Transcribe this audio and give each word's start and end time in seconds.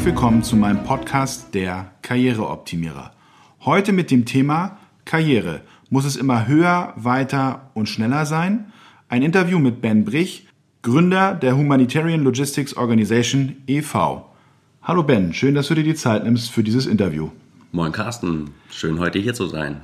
Herzlich 0.00 0.14
willkommen 0.14 0.42
zu 0.42 0.56
meinem 0.56 0.82
Podcast 0.82 1.54
Der 1.54 1.90
Karriereoptimierer. 2.00 3.12
Heute 3.66 3.92
mit 3.92 4.10
dem 4.10 4.24
Thema 4.24 4.78
Karriere. 5.04 5.60
Muss 5.90 6.06
es 6.06 6.16
immer 6.16 6.48
höher, 6.48 6.94
weiter 6.96 7.70
und 7.74 7.86
schneller 7.86 8.24
sein? 8.24 8.72
Ein 9.10 9.20
Interview 9.20 9.58
mit 9.58 9.82
Ben 9.82 10.06
Brich, 10.06 10.48
Gründer 10.80 11.34
der 11.34 11.54
Humanitarian 11.54 12.24
Logistics 12.24 12.78
Organization 12.78 13.56
e.V. 13.66 14.26
Hallo 14.82 15.02
Ben, 15.02 15.34
schön, 15.34 15.54
dass 15.54 15.68
du 15.68 15.74
dir 15.74 15.84
die 15.84 15.94
Zeit 15.94 16.24
nimmst 16.24 16.50
für 16.50 16.62
dieses 16.62 16.86
Interview. 16.86 17.28
Moin 17.70 17.92
Carsten, 17.92 18.52
schön 18.70 19.00
heute 19.00 19.18
hier 19.18 19.34
zu 19.34 19.48
sein. 19.48 19.82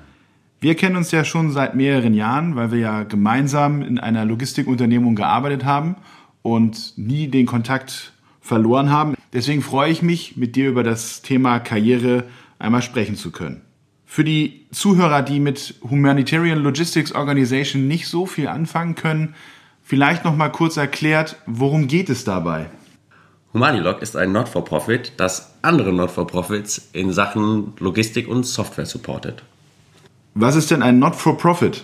Wir 0.61 0.77
kennen 0.77 0.97
uns 0.97 1.11
ja 1.11 1.25
schon 1.25 1.53
seit 1.53 1.77
mehreren 1.77 2.15
Jahren, 2.15 2.57
weil 2.57 2.73
wir 2.73 2.79
ja 2.79 3.03
gemeinsam 3.03 3.83
in 3.83 3.99
einer 3.99 4.25
Logistikunternehmung 4.25 5.15
gearbeitet 5.15 5.67
haben 5.67 5.97
und 6.41 6.95
nie 6.97 7.29
den 7.29 7.45
Kontakt 7.45 8.15
verloren 8.47 8.91
haben. 8.91 9.15
Deswegen 9.33 9.63
freue 9.63 9.91
ich 9.91 10.03
mich, 10.03 10.37
mit 10.37 10.57
dir 10.57 10.69
über 10.69 10.83
das 10.83 11.21
Thema 11.21 11.59
Karriere 11.59 12.25
einmal 12.59 12.83
sprechen 12.83 13.17
zu 13.17 13.31
können. 13.33 13.63
Für 14.05 14.23
die 14.23 14.67
Zuhörer, 14.71 15.23
die 15.23 15.41
mit 15.41 15.75
Humanitarian 15.83 16.63
Logistics 16.63 17.13
Organization 17.13 17.89
nicht 17.89 18.07
so 18.07 18.25
viel 18.25 18.47
anfangen 18.47 18.95
können, 18.95 19.35
vielleicht 19.83 20.25
noch 20.25 20.37
mal 20.37 20.49
kurz 20.49 20.77
erklärt, 20.77 21.37
worum 21.47 21.89
geht 21.89 22.09
es 22.09 22.25
dabei? 22.25 22.71
Humanilog 23.53 24.01
ist 24.03 24.17
ein 24.17 24.33
Not-for-Profit, 24.33 25.15
das 25.17 25.55
andere 25.63 25.93
Not-for-Profits 25.93 26.91
in 26.93 27.13
Sachen 27.13 27.73
Logistik 27.79 28.29
und 28.29 28.45
Software 28.45 28.87
supportet. 28.87 29.43
Was 30.35 30.55
ist 30.55 30.71
denn 30.71 30.83
ein 30.83 30.99
Not-for-Profit? 30.99 31.83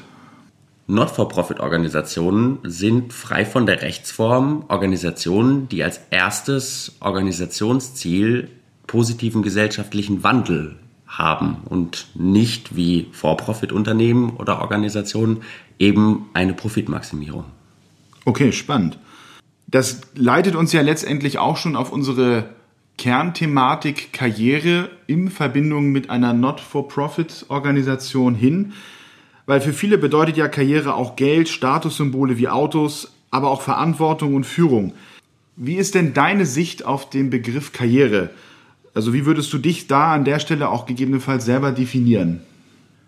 Not-for-Profit-Organisationen 0.87 2.59
sind 2.65 3.13
frei 3.13 3.45
von 3.45 3.67
der 3.67 3.83
Rechtsform 3.83 4.65
Organisationen, 4.69 5.69
die 5.69 5.85
als 5.85 6.01
erstes 6.11 6.97
Organisationsziel 7.01 8.49
positiven 8.87 9.43
gesellschaftlichen 9.43 10.25
Wandel 10.25 10.77
haben 11.07 11.59
und 11.67 12.09
nicht 12.15 12.75
wie 12.75 13.09
For-Profit-Unternehmen 13.13 14.37
oder 14.37 14.61
Organisationen 14.61 15.43
eben 15.79 16.31
eine 16.35 16.55
Profitmaximierung. 16.55 17.45
Okay, 18.25 18.53
spannend. 18.53 18.99
Das 19.67 20.01
leitet 20.15 20.55
uns 20.55 20.73
ja 20.73 20.83
letztendlich 20.83 21.39
auch 21.39 21.57
schon 21.57 21.77
auf 21.77 21.93
unsere 21.93 22.51
Kernthematik 22.99 24.13
Karriere 24.13 24.91
in 25.07 25.31
Verbindung 25.31 25.93
mit 25.93 26.11
einer 26.11 26.35
Not-for-Profit-Organisation 26.35 28.35
hin. 28.35 28.75
Weil 29.53 29.61
für 29.61 29.75
viele 29.75 29.98
bedeutet 29.98 30.39
ja 30.39 30.48
Karriere 30.48 30.95
auch 30.95 31.14
Geld, 31.14 31.47
Statussymbole 31.47 32.39
wie 32.39 32.48
Autos, 32.48 33.12
aber 33.31 33.50
auch 33.50 33.61
Verantwortung 33.61 34.34
und 34.34 34.47
Führung. 34.47 34.95
Wie 35.56 35.75
ist 35.75 35.95
denn 35.95 36.14
deine 36.14 36.47
Sicht 36.47 36.86
auf 36.86 37.11
den 37.11 37.28
Begriff 37.28 37.70
Karriere? 37.75 38.30
Also 38.95 39.12
wie 39.12 39.27
würdest 39.27 39.53
du 39.53 39.58
dich 39.58 39.89
da 39.89 40.14
an 40.14 40.25
der 40.25 40.39
Stelle 40.39 40.70
auch 40.70 40.86
gegebenenfalls 40.86 41.45
selber 41.45 41.70
definieren? 41.70 42.41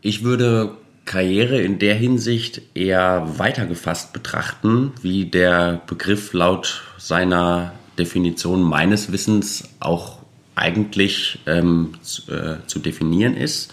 Ich 0.03 0.23
würde 0.23 0.77
Karriere 1.07 1.63
in 1.63 1.79
der 1.79 1.95
Hinsicht 1.95 2.61
eher 2.75 3.27
weitergefasst 3.39 4.13
betrachten, 4.13 4.93
wie 5.01 5.25
der 5.25 5.81
Begriff 5.87 6.35
laut 6.35 6.83
seiner 6.99 7.73
Definition 7.99 8.61
meines 8.61 9.11
Wissens 9.13 9.71
auch 9.81 10.19
eigentlich 10.57 11.39
ähm, 11.47 11.95
zu, 12.03 12.31
äh, 12.31 12.59
zu 12.67 12.81
definieren 12.81 13.35
ist 13.35 13.73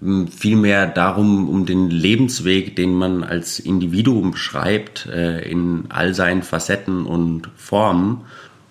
vielmehr 0.00 0.86
darum, 0.86 1.48
um 1.48 1.66
den 1.66 1.90
Lebensweg, 1.90 2.76
den 2.76 2.94
man 2.94 3.24
als 3.24 3.58
Individuum 3.58 4.32
beschreibt, 4.32 5.06
äh, 5.06 5.48
in 5.48 5.84
all 5.88 6.14
seinen 6.14 6.42
Facetten 6.42 7.06
und 7.06 7.48
Formen. 7.56 8.22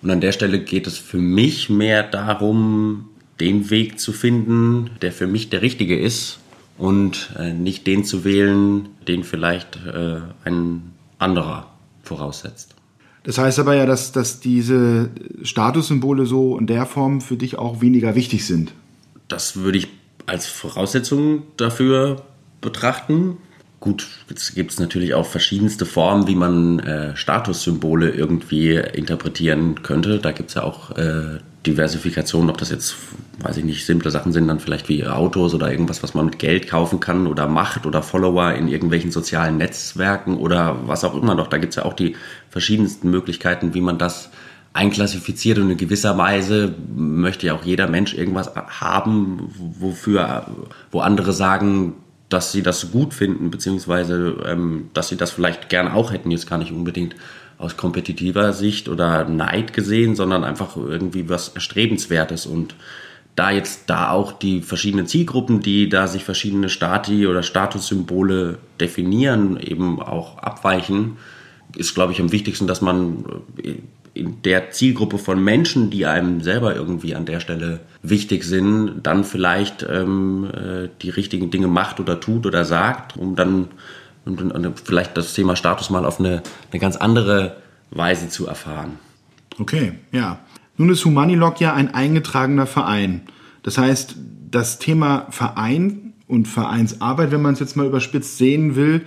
Und 0.02 0.10
an 0.10 0.20
der 0.20 0.32
Stelle 0.32 0.60
geht 0.60 0.86
es 0.86 0.98
für 0.98 1.18
mich 1.18 1.70
mehr 1.70 2.02
darum, 2.02 3.08
den 3.40 3.70
Weg 3.70 3.98
zu 3.98 4.12
finden, 4.12 4.90
der 5.02 5.12
für 5.12 5.26
mich 5.26 5.50
der 5.50 5.62
richtige 5.62 5.98
ist 5.98 6.38
und 6.78 7.30
äh, 7.38 7.52
nicht 7.52 7.86
den 7.86 8.04
zu 8.04 8.24
wählen, 8.24 8.88
den 9.08 9.24
vielleicht 9.24 9.76
äh, 9.86 10.20
ein 10.44 10.92
anderer 11.18 11.70
voraussetzt. 12.02 12.74
Das 13.24 13.38
heißt 13.38 13.58
aber 13.58 13.74
ja, 13.74 13.86
dass, 13.86 14.12
dass 14.12 14.40
diese 14.40 15.10
Statussymbole 15.42 16.26
so 16.26 16.58
in 16.58 16.66
der 16.66 16.84
Form 16.84 17.20
für 17.20 17.36
dich 17.36 17.58
auch 17.58 17.80
weniger 17.80 18.14
wichtig 18.14 18.46
sind. 18.46 18.72
Das 19.28 19.56
würde 19.56 19.78
ich 19.78 19.88
als 20.26 20.46
Voraussetzung 20.46 21.44
dafür 21.56 22.22
betrachten. 22.60 23.38
Gut, 23.80 24.06
jetzt 24.30 24.54
gibt 24.54 24.72
es 24.72 24.80
natürlich 24.80 25.12
auch 25.12 25.26
verschiedenste 25.26 25.84
Formen, 25.84 26.26
wie 26.26 26.34
man 26.34 26.78
äh, 26.78 27.16
Statussymbole 27.16 28.10
irgendwie 28.10 28.76
interpretieren 28.76 29.82
könnte. 29.82 30.18
Da 30.18 30.32
gibt 30.32 30.48
es 30.48 30.54
ja 30.54 30.62
auch 30.62 30.92
äh, 30.92 31.38
Diversifikation, 31.66 32.48
ob 32.48 32.58
das 32.58 32.70
jetzt, 32.70 32.96
weiß 33.40 33.58
ich 33.58 33.64
nicht, 33.64 33.84
simple 33.84 34.10
Sachen 34.10 34.32
sind, 34.32 34.48
dann 34.48 34.60
vielleicht 34.60 34.88
wie 34.88 35.06
Autos 35.06 35.54
oder 35.54 35.70
irgendwas, 35.70 36.02
was 36.02 36.14
man 36.14 36.26
mit 36.26 36.38
Geld 36.38 36.66
kaufen 36.66 37.00
kann 37.00 37.26
oder 37.26 37.46
Macht 37.46 37.84
oder 37.84 38.02
Follower 38.02 38.52
in 38.52 38.68
irgendwelchen 38.68 39.10
sozialen 39.10 39.58
Netzwerken 39.58 40.38
oder 40.38 40.78
was 40.86 41.04
auch 41.04 41.14
immer 41.14 41.34
noch. 41.34 41.48
Da 41.48 41.58
gibt 41.58 41.72
es 41.72 41.76
ja 41.76 41.84
auch 41.84 41.94
die 41.94 42.16
verschiedensten 42.48 43.10
Möglichkeiten, 43.10 43.74
wie 43.74 43.80
man 43.82 43.98
das 43.98 44.30
einklassifiziert 44.74 45.58
und 45.58 45.70
in 45.70 45.76
gewisser 45.78 46.18
Weise 46.18 46.74
möchte 46.94 47.46
ja 47.46 47.54
auch 47.54 47.64
jeder 47.64 47.88
Mensch 47.88 48.12
irgendwas 48.12 48.50
haben, 48.54 49.48
wofür, 49.78 50.46
wo 50.90 51.00
andere 51.00 51.32
sagen, 51.32 51.94
dass 52.28 52.50
sie 52.50 52.62
das 52.62 52.90
gut 52.90 53.14
finden, 53.14 53.50
beziehungsweise 53.50 54.36
ähm, 54.44 54.90
dass 54.92 55.08
sie 55.08 55.16
das 55.16 55.30
vielleicht 55.30 55.68
gern 55.68 55.88
auch 55.88 56.12
hätten, 56.12 56.32
jetzt 56.32 56.50
gar 56.50 56.58
nicht 56.58 56.72
unbedingt 56.72 57.14
aus 57.56 57.76
kompetitiver 57.76 58.52
Sicht 58.52 58.88
oder 58.88 59.24
Neid 59.28 59.72
gesehen, 59.72 60.16
sondern 60.16 60.42
einfach 60.42 60.76
irgendwie 60.76 61.28
was 61.28 61.48
Erstrebenswertes. 61.48 62.44
Und 62.44 62.74
da 63.36 63.52
jetzt 63.52 63.88
da 63.88 64.10
auch 64.10 64.32
die 64.32 64.60
verschiedenen 64.60 65.06
Zielgruppen, 65.06 65.60
die 65.60 65.88
da 65.88 66.08
sich 66.08 66.24
verschiedene 66.24 66.68
Stati 66.68 67.28
oder 67.28 67.44
Statussymbole 67.44 68.58
definieren, 68.80 69.56
eben 69.60 70.00
auch 70.02 70.38
abweichen, 70.38 71.16
ist, 71.76 71.94
glaube 71.94 72.12
ich, 72.12 72.20
am 72.20 72.32
wichtigsten, 72.32 72.66
dass 72.66 72.80
man 72.80 73.24
äh, 73.62 73.74
in 74.14 74.42
der 74.42 74.70
Zielgruppe 74.70 75.18
von 75.18 75.42
Menschen, 75.42 75.90
die 75.90 76.06
einem 76.06 76.40
selber 76.40 76.74
irgendwie 76.74 77.16
an 77.16 77.26
der 77.26 77.40
Stelle 77.40 77.80
wichtig 78.02 78.44
sind, 78.44 79.00
dann 79.02 79.24
vielleicht 79.24 79.84
ähm, 79.88 80.48
äh, 80.52 80.88
die 81.02 81.10
richtigen 81.10 81.50
Dinge 81.50 81.66
macht 81.66 81.98
oder 81.98 82.20
tut 82.20 82.46
oder 82.46 82.64
sagt, 82.64 83.16
um 83.16 83.34
dann 83.34 83.68
um, 84.24 84.38
um, 84.38 84.74
vielleicht 84.76 85.16
das 85.16 85.34
Thema 85.34 85.56
Status 85.56 85.90
mal 85.90 86.04
auf 86.04 86.18
eine, 86.18 86.42
eine 86.70 86.80
ganz 86.80 86.96
andere 86.96 87.56
Weise 87.90 88.28
zu 88.28 88.46
erfahren. 88.46 88.98
Okay, 89.58 89.92
ja. 90.12 90.38
Nun 90.76 90.90
ist 90.90 91.04
Humanilog 91.04 91.60
ja 91.60 91.74
ein 91.74 91.94
eingetragener 91.94 92.66
Verein. 92.66 93.22
Das 93.62 93.78
heißt, 93.78 94.16
das 94.50 94.78
Thema 94.78 95.26
Verein 95.30 96.14
und 96.26 96.48
Vereinsarbeit, 96.48 97.30
wenn 97.30 97.42
man 97.42 97.54
es 97.54 97.60
jetzt 97.60 97.76
mal 97.76 97.86
überspitzt 97.86 98.38
sehen 98.38 98.76
will, 98.76 99.02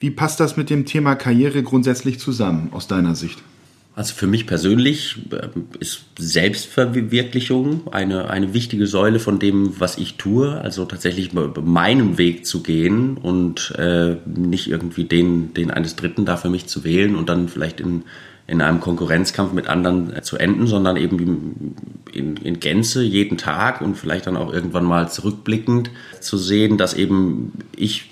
wie 0.00 0.10
passt 0.10 0.40
das 0.40 0.56
mit 0.56 0.70
dem 0.70 0.86
Thema 0.86 1.14
Karriere 1.14 1.62
grundsätzlich 1.62 2.18
zusammen 2.20 2.68
aus 2.72 2.86
deiner 2.86 3.14
Sicht? 3.14 3.42
Also 3.96 4.14
für 4.14 4.26
mich 4.26 4.46
persönlich 4.48 5.16
äh, 5.30 5.48
ist 5.78 6.04
Selbstverwirklichung 6.18 7.92
eine, 7.92 8.28
eine 8.28 8.52
wichtige 8.52 8.88
Säule 8.88 9.20
von 9.20 9.38
dem, 9.38 9.78
was 9.78 9.98
ich 9.98 10.16
tue. 10.16 10.60
Also 10.60 10.84
tatsächlich 10.84 11.30
meinem 11.32 12.18
Weg 12.18 12.44
zu 12.44 12.62
gehen 12.62 13.16
und 13.16 13.72
äh, 13.78 14.16
nicht 14.26 14.68
irgendwie 14.68 15.04
den, 15.04 15.54
den 15.54 15.70
eines 15.70 15.94
Dritten 15.94 16.24
da 16.24 16.36
für 16.36 16.50
mich 16.50 16.66
zu 16.66 16.82
wählen 16.82 17.14
und 17.14 17.28
dann 17.28 17.48
vielleicht 17.48 17.78
in, 17.78 18.02
in 18.48 18.60
einem 18.60 18.80
Konkurrenzkampf 18.80 19.52
mit 19.52 19.68
anderen 19.68 20.12
äh, 20.12 20.22
zu 20.22 20.38
enden, 20.38 20.66
sondern 20.66 20.96
eben 20.96 21.76
in, 22.12 22.36
in 22.38 22.58
Gänze 22.58 23.04
jeden 23.04 23.38
Tag 23.38 23.80
und 23.80 23.96
vielleicht 23.96 24.26
dann 24.26 24.36
auch 24.36 24.52
irgendwann 24.52 24.84
mal 24.84 25.08
zurückblickend 25.08 25.90
zu 26.18 26.36
sehen, 26.36 26.78
dass 26.78 26.94
eben 26.94 27.52
ich 27.76 28.10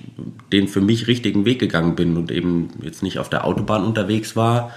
den 0.53 0.69
für 0.69 0.81
mich 0.81 1.09
richtigen 1.09 1.45
Weg 1.45 1.59
gegangen 1.59 1.97
bin 1.97 2.17
und 2.17 2.31
eben 2.31 2.69
jetzt 2.83 3.03
nicht 3.03 3.19
auf 3.19 3.29
der 3.29 3.45
Autobahn 3.45 3.83
unterwegs 3.83 4.37
war 4.37 4.71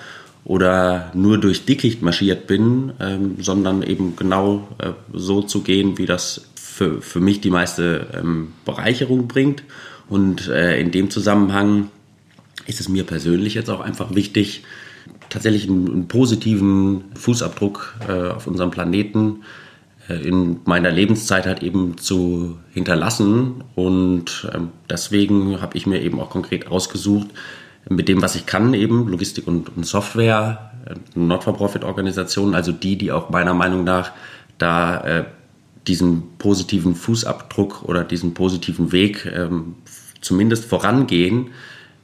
oder 0.46 1.12
nur 1.16 1.40
durch 1.40 1.66
Dickicht 1.66 2.04
marschiert 2.04 2.48
bin, 2.48 2.94
ähm, 3.00 3.38
sondern 3.42 3.82
eben 3.82 4.16
genau 4.16 4.68
äh, 4.78 4.92
so 5.12 5.42
zu 5.42 5.62
gehen, 5.62 5.98
wie 5.98 6.06
das 6.06 6.50
für, 6.56 7.02
für 7.02 7.20
mich 7.20 7.42
die 7.42 7.50
meiste 7.50 8.08
ähm, 8.14 8.54
Bereicherung 8.64 9.28
bringt. 9.28 9.64
Und 10.08 10.48
äh, 10.48 10.80
in 10.80 10.92
dem 10.92 11.10
Zusammenhang 11.10 11.90
ist 12.68 12.80
es 12.80 12.90
mir 12.90 13.04
persönlich 13.04 13.56
jetzt 13.56 13.70
auch 13.70 13.80
einfach 13.80 14.14
wichtig, 14.14 14.64
tatsächlich 15.30 15.68
einen, 15.68 15.90
einen 15.90 16.08
positiven 16.08 17.06
Fußabdruck 17.16 17.96
äh, 18.08 18.30
auf 18.30 18.46
unserem 18.46 18.70
Planeten 18.70 19.42
äh, 20.08 20.16
in 20.16 20.58
meiner 20.66 20.92
Lebenszeit 20.92 21.48
halt 21.48 21.64
eben 21.64 21.98
zu 21.98 22.60
hinterlassen. 22.72 23.64
Und 23.74 24.48
ähm, 24.54 24.70
deswegen 24.90 25.60
habe 25.60 25.76
ich 25.76 25.88
mir 25.88 26.02
eben 26.02 26.20
auch 26.20 26.30
konkret 26.30 26.68
ausgesucht, 26.68 27.30
mit 27.90 28.08
dem, 28.08 28.22
was 28.22 28.36
ich 28.36 28.46
kann, 28.46 28.74
eben 28.74 29.08
Logistik 29.08 29.48
und, 29.48 29.76
und 29.76 29.86
Software, 29.86 30.72
äh, 30.86 30.96
Not-for-Profit-Organisationen, 31.18 32.56
also 32.56 32.72
die, 32.72 32.98
die 32.98 33.12
auch 33.12 33.30
meiner 33.30 33.54
Meinung 33.54 33.84
nach 33.84 34.12
da 34.58 35.02
äh, 35.02 35.26
diesen 35.88 36.38
positiven 36.38 36.96
Fußabdruck 36.96 37.84
oder 37.84 38.04
diesen 38.04 38.34
positiven 38.34 38.92
Weg 38.92 39.26
ähm, 39.26 39.76
zumindest 40.22 40.66
vorangehen, 40.66 41.52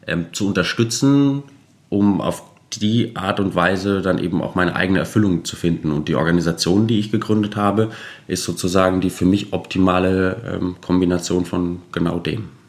ähm, 0.05 0.27
zu 0.33 0.47
unterstützen, 0.47 1.43
um 1.89 2.21
auf 2.21 2.43
die 2.73 3.15
Art 3.15 3.39
und 3.39 3.55
Weise 3.55 4.01
dann 4.01 4.17
eben 4.17 4.41
auch 4.41 4.55
meine 4.55 4.75
eigene 4.75 4.99
Erfüllung 4.99 5.43
zu 5.43 5.55
finden. 5.55 5.91
Und 5.91 6.07
die 6.07 6.15
Organisation, 6.15 6.87
die 6.87 6.99
ich 6.99 7.11
gegründet 7.11 7.55
habe, 7.55 7.91
ist 8.27 8.43
sozusagen 8.43 9.01
die 9.01 9.09
für 9.09 9.25
mich 9.25 9.51
optimale 9.51 10.41
ähm, 10.45 10.75
Kombination 10.79 11.45
von 11.45 11.81
genau 11.91 12.19
dem. 12.19 12.60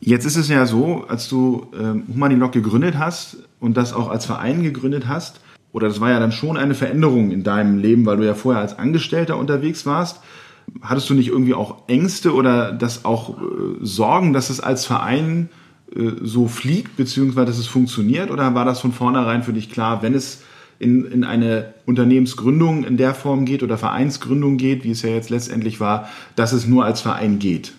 Jetzt 0.00 0.24
ist 0.24 0.36
es 0.36 0.48
ja 0.48 0.64
so, 0.66 1.04
als 1.08 1.28
du 1.28 1.66
ähm, 1.78 2.04
Humanilog 2.12 2.52
gegründet 2.52 2.98
hast 2.98 3.38
und 3.60 3.76
das 3.76 3.92
auch 3.92 4.08
als 4.08 4.26
Verein 4.26 4.62
gegründet 4.62 5.08
hast, 5.08 5.40
oder 5.72 5.88
das 5.88 6.00
war 6.00 6.10
ja 6.10 6.18
dann 6.18 6.32
schon 6.32 6.56
eine 6.56 6.74
Veränderung 6.74 7.30
in 7.30 7.42
deinem 7.42 7.78
Leben, 7.78 8.06
weil 8.06 8.16
du 8.16 8.24
ja 8.24 8.34
vorher 8.34 8.62
als 8.62 8.78
Angestellter 8.78 9.36
unterwegs 9.36 9.84
warst. 9.86 10.20
Hattest 10.82 11.10
du 11.10 11.14
nicht 11.14 11.28
irgendwie 11.28 11.54
auch 11.54 11.88
Ängste 11.88 12.34
oder 12.34 12.72
das 12.72 13.04
auch 13.04 13.38
äh, 13.38 13.42
Sorgen, 13.80 14.32
dass 14.32 14.50
es 14.50 14.60
als 14.60 14.86
Verein 14.86 15.48
äh, 15.94 16.12
so 16.22 16.46
fliegt, 16.46 16.96
beziehungsweise 16.96 17.46
dass 17.46 17.58
es 17.58 17.66
funktioniert? 17.66 18.30
Oder 18.30 18.54
war 18.54 18.64
das 18.64 18.80
von 18.80 18.92
vornherein 18.92 19.42
für 19.42 19.52
dich 19.52 19.70
klar, 19.70 20.02
wenn 20.02 20.14
es 20.14 20.42
in, 20.78 21.04
in 21.06 21.24
eine 21.24 21.74
Unternehmensgründung 21.86 22.84
in 22.84 22.96
der 22.96 23.14
Form 23.14 23.44
geht 23.44 23.62
oder 23.62 23.78
Vereinsgründung 23.78 24.58
geht, 24.58 24.84
wie 24.84 24.90
es 24.90 25.02
ja 25.02 25.10
jetzt 25.10 25.30
letztendlich 25.30 25.80
war, 25.80 26.08
dass 26.36 26.52
es 26.52 26.66
nur 26.66 26.84
als 26.84 27.00
Verein 27.00 27.38
geht? 27.38 27.72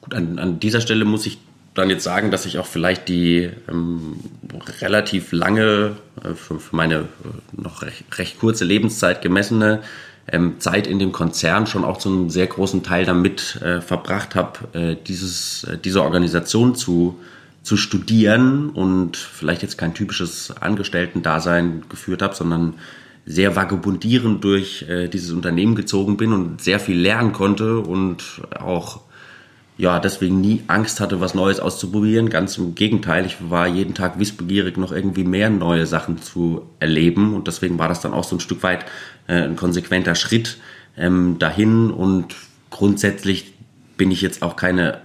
Gut, 0.00 0.14
an, 0.14 0.38
an 0.38 0.60
dieser 0.60 0.80
Stelle 0.80 1.04
muss 1.04 1.26
ich 1.26 1.38
dann 1.74 1.90
jetzt 1.90 2.04
sagen, 2.04 2.30
dass 2.30 2.46
ich 2.46 2.58
auch 2.58 2.66
vielleicht 2.66 3.08
die 3.08 3.50
ähm, 3.68 4.16
relativ 4.80 5.32
lange, 5.32 5.96
äh, 6.22 6.34
für, 6.34 6.58
für, 6.58 6.76
meine 6.76 6.94
äh, 6.96 7.04
noch 7.52 7.82
recht, 7.82 8.04
recht, 8.18 8.38
kurze 8.38 8.64
Lebenszeit 8.64 9.22
gemessene 9.22 9.82
ähm, 10.32 10.58
Zeit 10.58 10.86
in 10.86 10.98
dem 10.98 11.12
Konzern 11.12 11.66
schon 11.66 11.84
auch 11.84 11.98
zu 11.98 12.08
einem 12.08 12.30
sehr 12.30 12.46
großen 12.46 12.82
Teil 12.82 13.04
damit 13.04 13.60
äh, 13.62 13.80
verbracht 13.80 14.34
habe, 14.34 14.78
äh, 14.78 14.96
dieses, 15.06 15.64
äh, 15.64 15.78
diese 15.78 16.02
Organisation 16.02 16.74
zu, 16.74 17.18
zu 17.62 17.76
studieren 17.76 18.70
und 18.70 19.16
vielleicht 19.16 19.62
jetzt 19.62 19.78
kein 19.78 19.94
typisches 19.94 20.54
Angestellten-Dasein 20.60 21.84
geführt 21.88 22.22
habe, 22.22 22.34
sondern 22.34 22.74
sehr 23.26 23.54
vagabundierend 23.54 24.42
durch 24.42 24.86
äh, 24.88 25.08
dieses 25.08 25.30
Unternehmen 25.32 25.74
gezogen 25.74 26.16
bin 26.16 26.32
und 26.32 26.60
sehr 26.60 26.80
viel 26.80 26.98
lernen 26.98 27.32
konnte 27.32 27.78
und 27.78 28.42
auch 28.58 29.02
ja, 29.80 29.98
deswegen 29.98 30.42
nie 30.42 30.62
Angst 30.66 31.00
hatte, 31.00 31.20
was 31.20 31.34
Neues 31.34 31.58
auszuprobieren. 31.58 32.28
Ganz 32.28 32.58
im 32.58 32.74
Gegenteil, 32.74 33.24
ich 33.24 33.38
war 33.48 33.66
jeden 33.66 33.94
Tag 33.94 34.18
wissbegierig, 34.18 34.76
noch 34.76 34.92
irgendwie 34.92 35.24
mehr 35.24 35.48
neue 35.48 35.86
Sachen 35.86 36.20
zu 36.20 36.66
erleben. 36.80 37.32
Und 37.32 37.46
deswegen 37.48 37.78
war 37.78 37.88
das 37.88 38.02
dann 38.02 38.12
auch 38.12 38.24
so 38.24 38.36
ein 38.36 38.40
Stück 38.40 38.62
weit 38.62 38.84
äh, 39.26 39.36
ein 39.42 39.56
konsequenter 39.56 40.14
Schritt 40.14 40.58
ähm, 40.98 41.38
dahin. 41.38 41.90
Und 41.90 42.36
grundsätzlich 42.68 43.54
bin 43.96 44.10
ich 44.10 44.20
jetzt 44.20 44.42
auch 44.42 44.54
keine 44.54 44.98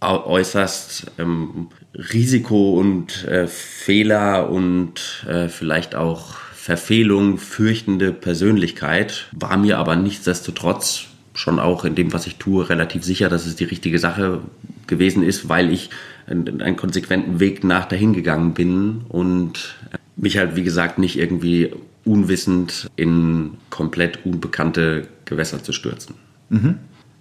äußerst 0.00 1.12
ähm, 1.18 1.68
Risiko 1.94 2.80
und 2.80 3.24
äh, 3.24 3.46
Fehler 3.46 4.50
und 4.50 5.24
äh, 5.28 5.46
vielleicht 5.46 5.94
auch 5.94 6.34
Verfehlung 6.54 7.38
fürchtende 7.38 8.12
Persönlichkeit, 8.12 9.28
war 9.30 9.56
mir 9.56 9.78
aber 9.78 9.94
nichtsdestotrotz 9.94 11.06
schon 11.36 11.58
auch 11.58 11.84
in 11.84 11.94
dem, 11.94 12.12
was 12.12 12.26
ich 12.26 12.36
tue, 12.36 12.68
relativ 12.68 13.04
sicher, 13.04 13.28
dass 13.28 13.46
es 13.46 13.56
die 13.56 13.64
richtige 13.64 13.98
Sache 13.98 14.40
gewesen 14.86 15.22
ist, 15.22 15.48
weil 15.48 15.70
ich 15.70 15.90
einen, 16.26 16.76
konsequenten 16.76 17.40
Weg 17.40 17.62
nach 17.62 17.84
dahin 17.86 18.12
gegangen 18.12 18.54
bin 18.54 19.02
und 19.08 19.76
mich 20.16 20.38
halt, 20.38 20.56
wie 20.56 20.64
gesagt, 20.64 20.98
nicht 20.98 21.18
irgendwie 21.18 21.72
unwissend 22.04 22.90
in 22.96 23.54
komplett 23.70 24.24
unbekannte 24.24 25.08
Gewässer 25.24 25.62
zu 25.62 25.72
stürzen. 25.72 26.14
Mhm. 26.48 26.76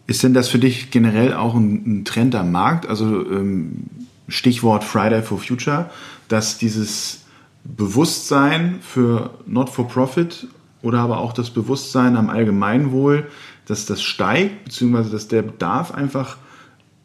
Ist 0.08 0.24
denn 0.24 0.34
das 0.34 0.48
für 0.48 0.60
dich 0.60 0.92
generell 0.92 1.34
auch 1.34 1.56
ein, 1.56 2.00
ein 2.00 2.06
Trend 2.06 2.36
am 2.36 2.52
Markt? 2.52 2.88
Also 2.88 3.06
ähm, 3.06 3.88
Stichwort 4.28 4.84
Friday 4.84 5.24
for 5.24 5.40
Future, 5.40 5.90
dass 6.28 6.58
dieses 6.58 7.26
Bewusstsein 7.64 8.80
für 8.82 9.32
Not-for-Profit 9.48 10.48
oder 10.84 11.00
aber 11.00 11.18
auch 11.18 11.34
das 11.34 11.50
Bewusstsein 11.50 12.16
am 12.16 12.30
Allgemeinwohl 12.30 13.28
dass 13.66 13.86
das 13.86 14.02
steigt, 14.02 14.66
beziehungsweise 14.66 15.10
dass 15.10 15.28
der 15.28 15.42
Bedarf 15.42 15.92
einfach 15.92 16.38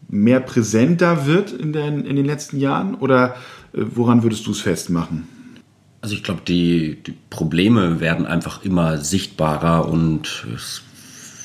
mehr 0.09 0.41
präsenter 0.41 1.27
wird 1.27 1.53
in 1.53 1.73
den, 1.73 2.05
in 2.05 2.17
den 2.17 2.27
letzten 2.27 2.59
Jahren? 2.59 2.95
Oder 2.95 3.35
äh, 3.73 3.83
woran 3.95 4.23
würdest 4.23 4.47
du 4.47 4.51
es 4.51 4.61
festmachen? 4.61 5.29
Also 6.03 6.15
ich 6.15 6.23
glaube, 6.23 6.41
die, 6.47 7.03
die, 7.03 7.15
Probleme 7.29 8.01
werden 8.01 8.27
einfach 8.27 8.65
immer 8.65 8.99
sichtbarer 8.99 9.87
und 9.87 10.47
es 10.55 10.83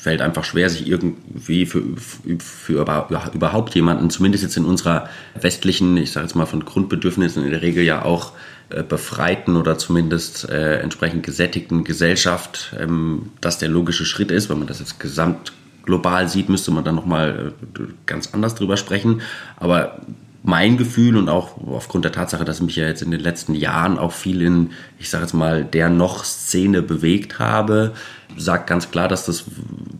fällt 0.00 0.22
einfach 0.22 0.44
schwer, 0.44 0.70
sich 0.70 0.86
irgendwie 0.86 1.66
für, 1.66 1.82
für, 1.96 2.38
für 2.38 3.08
überhaupt 3.34 3.74
jemanden, 3.74 4.08
zumindest 4.08 4.44
jetzt 4.44 4.56
in 4.56 4.64
unserer 4.64 5.08
westlichen, 5.38 5.96
ich 5.96 6.12
sage 6.12 6.26
jetzt 6.26 6.36
mal 6.36 6.46
von 6.46 6.64
Grundbedürfnissen 6.64 7.44
in 7.44 7.50
der 7.50 7.60
Regel 7.60 7.84
ja 7.84 8.02
auch 8.04 8.32
befreiten 8.68 9.56
oder 9.56 9.78
zumindest 9.78 10.48
äh, 10.48 10.80
entsprechend 10.80 11.22
gesättigten 11.22 11.84
Gesellschaft 11.84 12.74
ähm, 12.78 13.30
das 13.40 13.58
der 13.58 13.68
logische 13.68 14.04
Schritt 14.04 14.30
ist. 14.30 14.50
Wenn 14.50 14.58
man 14.58 14.66
das 14.66 14.80
jetzt 14.80 14.98
gesamt 14.98 15.52
global 15.84 16.28
sieht, 16.28 16.48
müsste 16.48 16.72
man 16.72 16.84
dann 16.84 16.96
nochmal 16.96 17.52
äh, 17.78 17.82
ganz 18.06 18.34
anders 18.34 18.56
drüber 18.56 18.76
sprechen. 18.76 19.20
Aber 19.56 20.00
mein 20.42 20.76
Gefühl 20.76 21.16
und 21.16 21.28
auch 21.28 21.60
aufgrund 21.66 22.04
der 22.04 22.12
Tatsache, 22.12 22.44
dass 22.44 22.58
ich 22.58 22.64
mich 22.64 22.76
ja 22.76 22.86
jetzt 22.86 23.02
in 23.02 23.10
den 23.10 23.20
letzten 23.20 23.54
Jahren 23.54 23.98
auch 23.98 24.12
viel 24.12 24.42
in, 24.42 24.70
ich 24.98 25.10
sage 25.10 25.24
jetzt 25.24 25.32
mal, 25.32 25.64
der 25.64 25.88
noch 25.88 26.24
Szene 26.24 26.82
bewegt 26.82 27.38
habe, 27.38 27.94
sagt 28.36 28.68
ganz 28.68 28.90
klar, 28.90 29.08
dass 29.08 29.26
das 29.26 29.44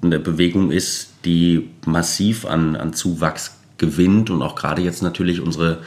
eine 0.02 0.20
Bewegung 0.20 0.70
ist, 0.70 1.14
die 1.24 1.70
massiv 1.84 2.46
an, 2.46 2.76
an 2.76 2.92
Zuwachs 2.92 3.56
gewinnt 3.78 4.30
und 4.30 4.42
auch 4.42 4.54
gerade 4.54 4.82
jetzt 4.82 5.02
natürlich 5.02 5.40
unsere 5.40 5.78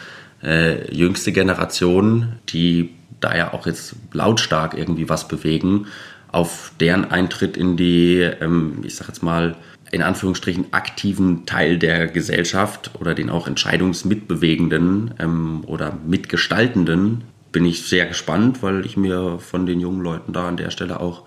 äh, 0.44 0.94
jüngste 0.94 1.31
Generation, 1.31 2.33
die 2.50 2.91
da 3.19 3.36
ja 3.36 3.53
auch 3.53 3.68
jetzt 3.68 3.95
lautstark 4.13 4.77
irgendwie 4.77 5.09
was 5.09 5.27
bewegen, 5.27 5.88
auf 6.31 6.71
deren 6.80 7.06
Eintritt 7.06 7.57
in 7.57 7.75
die, 7.75 8.19
ähm, 8.19 8.80
ich 8.83 8.95
sag 8.95 9.07
jetzt 9.07 9.24
mal, 9.24 9.56
in 9.91 10.03
Anführungsstrichen 10.03 10.68
aktiven 10.71 11.45
Teil 11.45 11.80
der 11.80 12.07
Gesellschaft 12.07 12.91
oder 13.00 13.15
den 13.15 13.30
auch 13.30 13.47
entscheidungsmitbewegenden 13.47 15.15
ähm, 15.19 15.63
oder 15.65 15.97
mitgestaltenden 16.06 17.24
bin 17.51 17.65
ich 17.65 17.88
sehr 17.88 18.06
gespannt, 18.06 18.62
weil 18.62 18.85
ich 18.85 18.97
mir 18.97 19.39
von 19.39 19.65
den 19.65 19.80
jungen 19.80 20.01
Leuten 20.01 20.33
da 20.33 20.47
an 20.47 20.57
der 20.57 20.69
Stelle 20.69 21.00
auch 21.00 21.24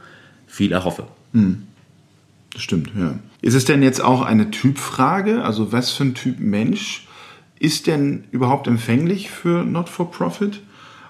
viel 0.46 0.70
erhoffe. 0.70 1.08
Hm. 1.32 1.64
Stimmt, 2.56 2.90
ja. 2.96 3.18
Ist 3.40 3.54
es 3.54 3.64
denn 3.64 3.82
jetzt 3.82 4.00
auch 4.00 4.22
eine 4.22 4.50
Typfrage? 4.50 5.42
Also 5.42 5.72
was 5.72 5.90
für 5.90 6.04
ein 6.04 6.14
Typ 6.14 6.38
Mensch 6.38 7.08
ist 7.62 7.86
denn 7.86 8.24
überhaupt 8.32 8.66
empfänglich 8.66 9.30
für 9.30 9.62
Not-for-Profit? 9.62 10.60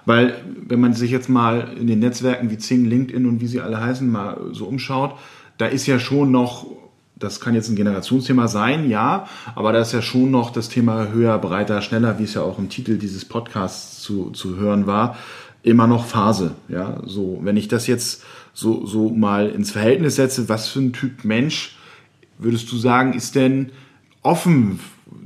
Weil, 0.05 0.35
wenn 0.67 0.79
man 0.79 0.93
sich 0.93 1.09
jetzt 1.09 1.27
mal 1.27 1.73
in 1.79 1.87
den 1.87 1.97
Netzwerken 1.99 2.51
wie 2.51 2.59
Zing, 2.59 2.85
LinkedIn 2.85 3.25
und 3.25 3.41
wie 3.41 3.47
sie 3.47 3.59
alle 3.59 3.81
heißen, 3.81 4.09
mal 4.09 4.37
so 4.51 4.65
umschaut, 4.65 5.15
da 5.57 5.65
ist 5.65 5.87
ja 5.87 5.97
schon 5.97 6.29
noch, 6.29 6.67
das 7.15 7.39
kann 7.39 7.55
jetzt 7.55 7.69
ein 7.69 7.75
Generationsthema 7.75 8.47
sein, 8.47 8.87
ja, 8.87 9.27
aber 9.55 9.71
da 9.71 9.79
ist 9.79 9.93
ja 9.93 10.03
schon 10.03 10.29
noch 10.29 10.51
das 10.51 10.69
Thema 10.69 11.07
höher, 11.07 11.39
breiter, 11.39 11.81
schneller, 11.81 12.19
wie 12.19 12.25
es 12.25 12.35
ja 12.35 12.43
auch 12.43 12.59
im 12.59 12.69
Titel 12.69 12.97
dieses 12.97 13.25
Podcasts 13.25 14.03
zu, 14.03 14.29
zu 14.29 14.55
hören 14.57 14.85
war, 14.85 15.17
immer 15.63 15.87
noch 15.87 16.05
Phase. 16.05 16.51
Ja, 16.67 17.01
so, 17.03 17.39
wenn 17.41 17.57
ich 17.57 17.67
das 17.67 17.87
jetzt 17.87 18.23
so, 18.53 18.85
so 18.85 19.09
mal 19.09 19.49
ins 19.49 19.71
Verhältnis 19.71 20.17
setze, 20.17 20.49
was 20.49 20.67
für 20.67 20.81
ein 20.81 20.93
Typ 20.93 21.23
Mensch 21.23 21.77
würdest 22.37 22.71
du 22.71 22.77
sagen, 22.77 23.13
ist 23.13 23.33
denn 23.33 23.71
offen 24.21 24.79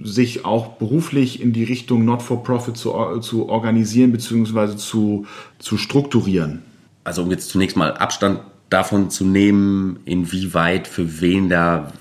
sich 0.04 0.46
auch 0.46 0.74
beruflich 0.74 1.42
in 1.42 1.54
die 1.54 1.64
Richtung 1.64 2.06
Not-for-Profit 2.06 2.78
zu, 2.78 3.20
zu 3.20 3.50
organisieren 3.50 4.12
bzw. 4.12 4.76
Zu, 4.76 5.26
zu 5.60 5.78
strukturieren? 5.78 6.64
Also 7.04 7.24
um 7.24 7.32
jetzt 7.32 7.50
zunächst 7.50 7.78
mal 7.78 7.94
Abstand 7.94 8.42
davon 8.70 9.10
zu 9.10 9.24
nehmen, 9.24 10.00
inwieweit 10.04 10.88
für 10.88 11.22
wen 11.22 11.48
da 11.48 11.94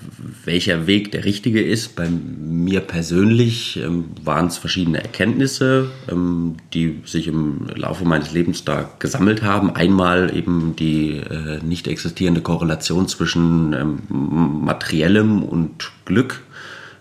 welcher 0.43 0.85
Weg 0.85 1.11
der 1.11 1.23
richtige 1.23 1.61
ist. 1.61 1.95
Bei 1.95 2.09
mir 2.09 2.81
persönlich 2.81 3.77
ähm, 3.77 4.05
waren 4.23 4.47
es 4.47 4.57
verschiedene 4.57 5.01
Erkenntnisse, 5.01 5.89
ähm, 6.11 6.57
die 6.73 7.01
sich 7.05 7.27
im 7.27 7.67
Laufe 7.73 8.03
meines 8.03 8.33
Lebens 8.33 8.65
da 8.65 8.89
gesammelt 8.99 9.43
haben. 9.43 9.75
Einmal 9.75 10.35
eben 10.35 10.75
die 10.75 11.17
äh, 11.17 11.63
nicht 11.63 11.87
existierende 11.87 12.41
Korrelation 12.41 13.07
zwischen 13.07 13.73
ähm, 13.73 13.99
materiellem 14.09 15.43
und 15.43 15.89
Glück 16.03 16.43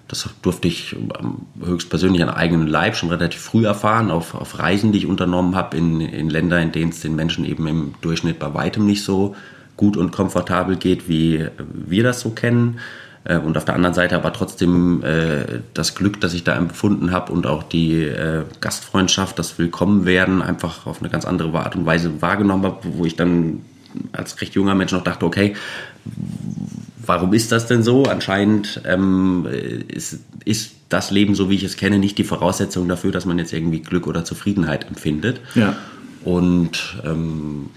das 0.09 0.29
durfte 0.43 0.69
ich 0.69 0.95
ähm, 0.95 1.47
höchstpersönlich 1.65 2.23
an 2.23 2.29
eigenen 2.29 2.67
Leib 2.67 2.97
schon 2.97 3.11
relativ 3.11 3.41
früh 3.41 3.67
erfahren, 3.67 4.11
auf, 4.11 4.35
auf 4.35 4.59
Reisen, 4.59 4.93
die 4.93 4.99
ich 4.99 5.07
unternommen 5.07 5.57
habe, 5.57 5.77
in, 5.77 6.01
in 6.01 6.31
Länder, 6.31 6.61
in 6.61 6.73
denen 6.73 6.91
es 6.91 7.01
den 7.01 7.17
Menschen 7.17 7.45
eben 7.45 7.67
im 7.67 7.95
Durchschnitt 8.01 8.39
bei 8.39 8.55
weitem 8.55 8.87
nicht 8.87 9.05
so 9.05 9.35
gut 9.77 9.97
und 9.97 10.13
komfortabel 10.13 10.77
geht, 10.77 11.09
wie 11.09 11.47
wir 11.59 12.03
das 12.03 12.21
so 12.21 12.31
kennen. 12.31 12.79
Äh, 13.25 13.39
und 13.39 13.57
auf 13.57 13.65
der 13.65 13.75
anderen 13.75 13.95
Seite 13.95 14.17
aber 14.17 14.33
trotzdem 14.33 15.03
äh, 15.03 15.61
das 15.75 15.95
Glück, 15.95 16.21
das 16.21 16.35
ich 16.35 16.45
da 16.45 16.55
empfunden 16.55 17.11
habe 17.11 17.33
und 17.33 17.47
auch 17.47 17.63
die 17.63 18.03
äh, 18.05 18.45
Gastfreundschaft, 18.61 19.39
das 19.39 19.59
Willkommenwerden 19.59 20.43
einfach 20.43 20.87
auf 20.87 21.01
eine 21.01 21.11
ganz 21.11 21.25
andere 21.25 21.59
Art 21.59 21.77
und 21.77 21.87
Weise 21.87 22.23
wahrgenommen 22.23 22.65
habe, 22.65 22.79
wo 22.83 23.05
ich 23.05 23.17
dann 23.17 23.63
als 24.13 24.41
recht 24.41 24.55
junger 24.55 24.75
Mensch 24.75 24.93
noch 24.93 25.05
dachte, 25.05 25.25
okay, 25.25 25.57
warum 27.07 27.33
ist 27.33 27.53
das 27.53 27.67
denn 27.67 27.83
so? 27.83 28.05
Anscheinend 28.05 28.81
ähm, 28.85 29.47
ist, 29.89 30.21
ist 30.45 30.73
das 30.89 31.11
Leben, 31.11 31.35
so 31.35 31.51
wie 31.51 31.55
ich 31.55 31.65
es 31.65 31.77
kenne, 31.77 31.99
nicht 31.99 32.19
die 32.19 32.25
Voraussetzung 32.25 32.89
dafür, 32.89 33.13
dass 33.13 33.25
man 33.25 33.39
jetzt 33.39 33.53
irgendwie 33.53 33.81
Glück 33.81 34.07
oder 34.07 34.25
Zufriedenheit 34.25 34.87
empfindet. 34.87 35.41
Ja. 35.55 35.77
Und 36.25 37.01
ähm, 37.05 37.71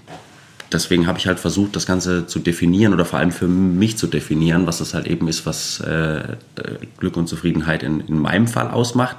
deswegen 0.71 1.07
habe 1.07 1.19
ich 1.19 1.27
halt 1.27 1.39
versucht, 1.39 1.75
das 1.75 1.86
Ganze 1.86 2.27
zu 2.27 2.39
definieren 2.39 2.93
oder 2.93 3.05
vor 3.05 3.19
allem 3.19 3.31
für 3.31 3.48
mich 3.48 3.98
zu 3.98 4.07
definieren, 4.07 4.67
was 4.67 4.79
das 4.79 4.93
halt 4.93 5.07
eben 5.07 5.27
ist, 5.27 5.45
was 5.45 5.79
äh, 5.81 6.36
Glück 6.98 7.17
und 7.17 7.27
Zufriedenheit 7.27 7.83
in, 7.83 8.01
in 8.01 8.19
meinem 8.19 8.48
Fall 8.48 8.69
ausmacht. 8.69 9.17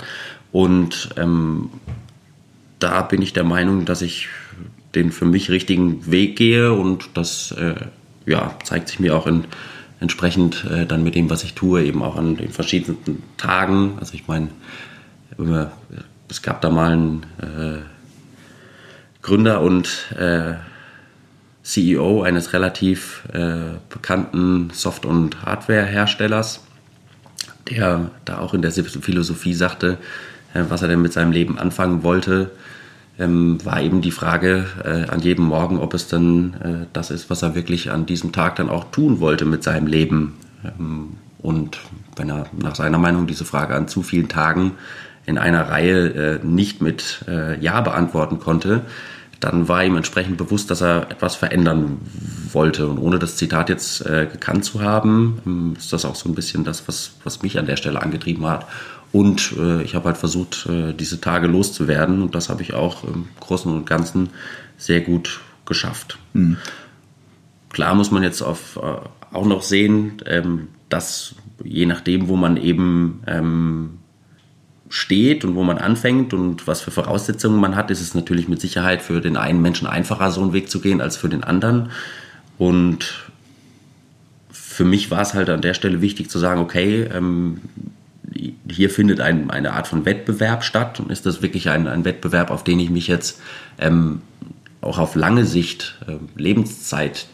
Und 0.53 1.11
ähm, 1.17 1.71
da 2.79 3.03
bin 3.03 3.23
ich 3.23 3.33
der 3.33 3.45
Meinung, 3.45 3.85
dass 3.85 4.03
ich 4.03 4.29
den 4.95 5.13
für 5.13 5.25
mich 5.25 5.51
richtigen 5.51 6.11
Weg 6.11 6.37
gehe 6.37 6.73
und 6.73 7.11
das 7.15 7.53
äh, 7.53 7.75
ja, 8.27 8.57
zeigt 8.65 8.89
sich 8.89 8.99
mir 8.99 9.17
auch 9.17 9.27
in, 9.27 9.45
entsprechend 10.01 10.65
äh, 10.65 10.87
dann 10.87 11.05
mit 11.05 11.15
dem, 11.15 11.31
was 11.31 11.45
ich 11.45 11.55
tue, 11.55 11.85
eben 11.85 12.03
auch 12.03 12.17
an 12.17 12.37
den 12.37 12.51
verschiedenen 12.51 13.23
Tagen. 13.37 13.99
Also 14.01 14.15
ich 14.15 14.27
meine, 14.27 14.49
es 16.29 16.43
gab 16.43 16.61
da 16.61 16.71
mal 16.71 16.93
einen 16.93 17.27
äh, 17.41 17.79
Gründer 19.23 19.61
und 19.61 20.13
äh, 20.19 20.55
CEO 21.63 22.23
eines 22.23 22.53
relativ 22.53 23.23
äh, 23.33 23.77
bekannten 23.91 24.71
Soft- 24.73 25.05
und 25.05 25.43
Hardware-Herstellers, 25.43 26.65
der 27.69 28.11
da 28.25 28.39
auch 28.39 28.55
in 28.55 28.63
der 28.63 28.73
Philosophie 28.73 29.55
sagte, 29.55 29.99
äh, 30.55 30.65
was 30.69 30.83
er 30.83 30.89
denn 30.89 31.03
mit 31.03 31.13
seinem 31.13 31.33
Leben 31.33 31.59
anfangen 31.59 32.03
wollte, 32.03 32.51
ähm, 33.21 33.65
war 33.65 33.81
eben 33.81 34.01
die 34.01 34.11
Frage 34.11 34.67
äh, 34.85 35.11
an 35.11 35.21
jedem 35.21 35.45
Morgen, 35.45 35.79
ob 35.79 35.95
es 35.95 36.09
dann 36.09 36.55
äh, 36.55 36.87
das 36.93 37.11
ist, 37.11 37.31
was 37.31 37.43
er 37.43 37.55
wirklich 37.55 37.91
an 37.91 38.07
diesem 38.07 38.33
Tag 38.33 38.57
dann 38.57 38.69
auch 38.69 38.91
tun 38.91 39.21
wollte 39.21 39.45
mit 39.45 39.63
seinem 39.63 39.87
Leben. 39.87 40.39
Ähm, 40.65 41.19
und 41.39 41.79
wenn 42.17 42.31
er 42.31 42.47
nach 42.59 42.75
seiner 42.75 42.99
Meinung 42.99 43.27
diese 43.27 43.45
Frage 43.45 43.75
an 43.75 43.89
zu 43.89 44.03
vielen 44.03 44.29
Tagen 44.29 44.73
in 45.27 45.39
einer 45.39 45.69
Reihe 45.69 46.09
äh, 46.09 46.45
nicht 46.45 46.83
mit 46.83 47.25
äh, 47.29 47.59
Ja 47.61 47.81
beantworten 47.83 48.41
konnte, 48.41 48.83
dann 49.39 49.69
war 49.69 49.83
ihm 49.85 49.97
entsprechend 49.97 50.37
bewusst, 50.37 50.71
dass 50.71 50.83
er 50.83 51.11
etwas 51.11 51.35
verändern 51.35 51.99
wollte. 52.53 52.89
Und 52.89 52.99
ohne 52.99 53.19
das 53.19 53.37
Zitat 53.37 53.71
jetzt 53.71 54.05
äh, 54.05 54.29
gekannt 54.31 54.65
zu 54.65 54.83
haben, 54.83 55.41
ähm, 55.47 55.75
ist 55.79 55.93
das 55.93 56.05
auch 56.05 56.15
so 56.15 56.29
ein 56.29 56.35
bisschen 56.35 56.65
das, 56.65 56.87
was, 56.89 57.13
was 57.25 57.43
mich 57.43 57.59
an 57.59 57.67
der 57.67 57.77
Stelle 57.77 58.03
angetrieben 58.03 58.47
hat. 58.47 58.67
Und 59.13 59.53
äh, 59.59 59.83
ich 59.83 59.95
habe 59.95 60.07
halt 60.07 60.19
versucht, 60.19 60.67
äh, 60.67 60.93
diese 60.93 61.21
Tage 61.21 61.47
loszuwerden. 61.47 62.23
Und 62.23 62.35
das 62.35 62.49
habe 62.49 62.63
ich 62.63 62.75
auch 62.75 63.05
im 63.05 63.29
Großen 63.41 63.73
und 63.73 63.87
Ganzen 63.87 64.31
sehr 64.77 65.01
gut 65.01 65.41
geschafft. 65.65 66.19
Mhm. 66.33 66.57
Klar 67.71 67.95
muss 67.95 68.11
man 68.11 68.23
jetzt 68.23 68.43
auf, 68.43 68.77
äh, 68.77 69.35
auch 69.35 69.47
noch 69.47 69.63
sehen, 69.63 70.23
ähm, 70.27 70.69
dass 70.89 71.35
je 71.63 71.87
nachdem, 71.87 72.29
wo 72.29 72.37
man 72.37 72.57
eben 72.57 73.23
ähm, 73.27 73.99
steht 74.89 75.45
und 75.45 75.55
wo 75.55 75.63
man 75.63 75.79
anfängt 75.79 76.35
und 76.35 76.67
was 76.67 76.81
für 76.81 76.91
Voraussetzungen 76.91 77.61
man 77.61 77.77
hat, 77.77 77.91
ist 77.91 78.01
es 78.01 78.15
natürlich 78.15 78.49
mit 78.49 78.61
Sicherheit 78.61 79.03
für 79.03 79.21
den 79.21 79.37
einen 79.37 79.63
Menschen 79.63 79.87
einfacher, 79.87 80.31
so 80.31 80.43
einen 80.43 80.53
Weg 80.53 80.69
zu 80.69 80.81
gehen, 80.81 81.01
als 81.01 81.17
für 81.17 81.29
den 81.29 81.45
anderen. 81.45 81.91
Und 82.59 83.31
für 84.51 84.85
mich 84.85 85.11
war 85.11 85.23
es 85.23 85.35
halt 85.35 85.49
an 85.49 85.63
der 85.63 85.75
Stelle 85.75 86.01
wichtig 86.01 86.29
zu 86.29 86.39
sagen, 86.39 86.61
okay, 86.61 87.03
ähm, 87.03 87.61
hier 88.71 88.91
findet 88.91 89.21
ein, 89.21 89.51
eine 89.51 89.73
Art 89.73 89.87
von 89.89 90.05
Wettbewerb 90.05 90.65
statt 90.65 91.01
und 91.01 91.11
ist 91.11 91.27
das 91.27 91.43
wirklich 91.43 91.69
ein, 91.69 91.87
ein 91.87 92.05
Wettbewerb, 92.05 92.51
auf 92.51 92.65
den 92.65 92.81
ich 92.81 92.91
mich 92.91 93.07
jetzt 93.07 93.41
ähm, 93.79 94.23
auch 94.81 94.99
auf 94.99 95.15
lange 95.15 95.45
Sicht 95.45 95.99
äh, 96.07 96.17
lebenszeitmäßig 96.41 97.29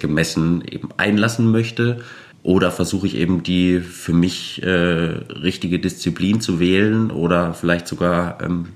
gemessen 0.00 0.62
eben 0.64 0.88
einlassen 0.96 1.50
möchte 1.50 2.02
oder 2.42 2.70
versuche 2.70 3.06
ich 3.06 3.16
eben 3.16 3.42
die 3.42 3.80
für 3.80 4.12
mich 4.12 4.62
äh, 4.62 4.68
richtige 4.68 5.78
Disziplin 5.78 6.40
zu 6.40 6.58
wählen 6.58 7.10
oder 7.10 7.54
vielleicht 7.54 7.86
sogar 7.86 8.42
ähm, 8.42 8.70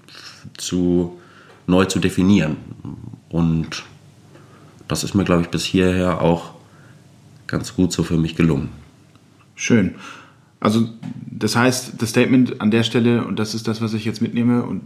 zu 0.56 1.18
neu 1.66 1.86
zu 1.86 1.98
definieren. 1.98 2.56
Und 3.30 3.84
das 4.86 5.02
ist 5.02 5.14
mir, 5.14 5.24
glaube 5.24 5.42
ich, 5.42 5.48
bis 5.48 5.64
hierher 5.64 6.20
auch 6.20 6.52
ganz 7.46 7.74
gut 7.74 7.92
so 7.92 8.02
für 8.02 8.18
mich 8.18 8.36
gelungen. 8.36 8.68
Schön. 9.54 9.94
Also 10.64 10.88
das 11.30 11.56
heißt, 11.56 12.00
das 12.00 12.08
Statement 12.08 12.62
an 12.62 12.70
der 12.70 12.84
Stelle, 12.84 13.26
und 13.26 13.38
das 13.38 13.54
ist 13.54 13.68
das, 13.68 13.82
was 13.82 13.92
ich 13.92 14.06
jetzt 14.06 14.22
mitnehme, 14.22 14.62
und 14.62 14.80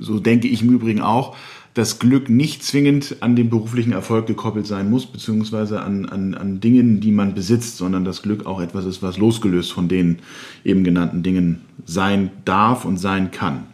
so 0.00 0.18
denke 0.18 0.48
ich 0.48 0.62
im 0.62 0.70
Übrigen 0.70 1.02
auch, 1.02 1.36
dass 1.74 1.98
Glück 1.98 2.30
nicht 2.30 2.64
zwingend 2.64 3.16
an 3.20 3.36
den 3.36 3.50
beruflichen 3.50 3.92
Erfolg 3.92 4.26
gekoppelt 4.26 4.66
sein 4.66 4.88
muss, 4.88 5.04
beziehungsweise 5.04 5.82
an, 5.82 6.06
an, 6.06 6.32
an 6.34 6.60
Dingen, 6.60 7.00
die 7.00 7.12
man 7.12 7.34
besitzt, 7.34 7.76
sondern 7.76 8.06
dass 8.06 8.22
Glück 8.22 8.46
auch 8.46 8.62
etwas 8.62 8.86
ist, 8.86 9.02
was 9.02 9.18
losgelöst 9.18 9.72
von 9.72 9.88
den 9.88 10.20
eben 10.64 10.84
genannten 10.84 11.22
Dingen 11.22 11.60
sein 11.84 12.30
darf 12.46 12.86
und 12.86 12.96
sein 12.96 13.30
kann. 13.30 13.64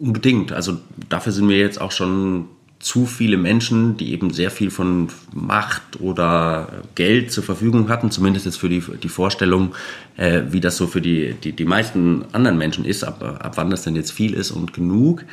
Unbedingt. 0.00 0.50
Also 0.50 0.78
dafür 1.08 1.30
sind 1.30 1.48
wir 1.48 1.58
jetzt 1.58 1.80
auch 1.80 1.92
schon 1.92 2.46
zu 2.80 3.04
viele 3.04 3.36
Menschen, 3.36 3.98
die 3.98 4.10
eben 4.10 4.32
sehr 4.32 4.50
viel 4.50 4.70
von 4.70 5.08
Macht 5.34 6.00
oder 6.00 6.68
Geld 6.94 7.30
zur 7.30 7.44
Verfügung 7.44 7.90
hatten, 7.90 8.10
zumindest 8.10 8.46
jetzt 8.46 8.56
für 8.56 8.70
die, 8.70 8.82
die 9.02 9.10
Vorstellung, 9.10 9.74
äh, 10.16 10.42
wie 10.48 10.60
das 10.60 10.78
so 10.78 10.86
für 10.86 11.02
die, 11.02 11.34
die, 11.34 11.52
die 11.52 11.66
meisten 11.66 12.24
anderen 12.32 12.56
Menschen 12.56 12.86
ist, 12.86 13.04
ab, 13.04 13.22
ab 13.22 13.52
wann 13.56 13.68
das 13.68 13.82
denn 13.82 13.96
jetzt 13.96 14.12
viel 14.12 14.32
ist 14.32 14.50
und 14.50 14.72
genug, 14.72 15.26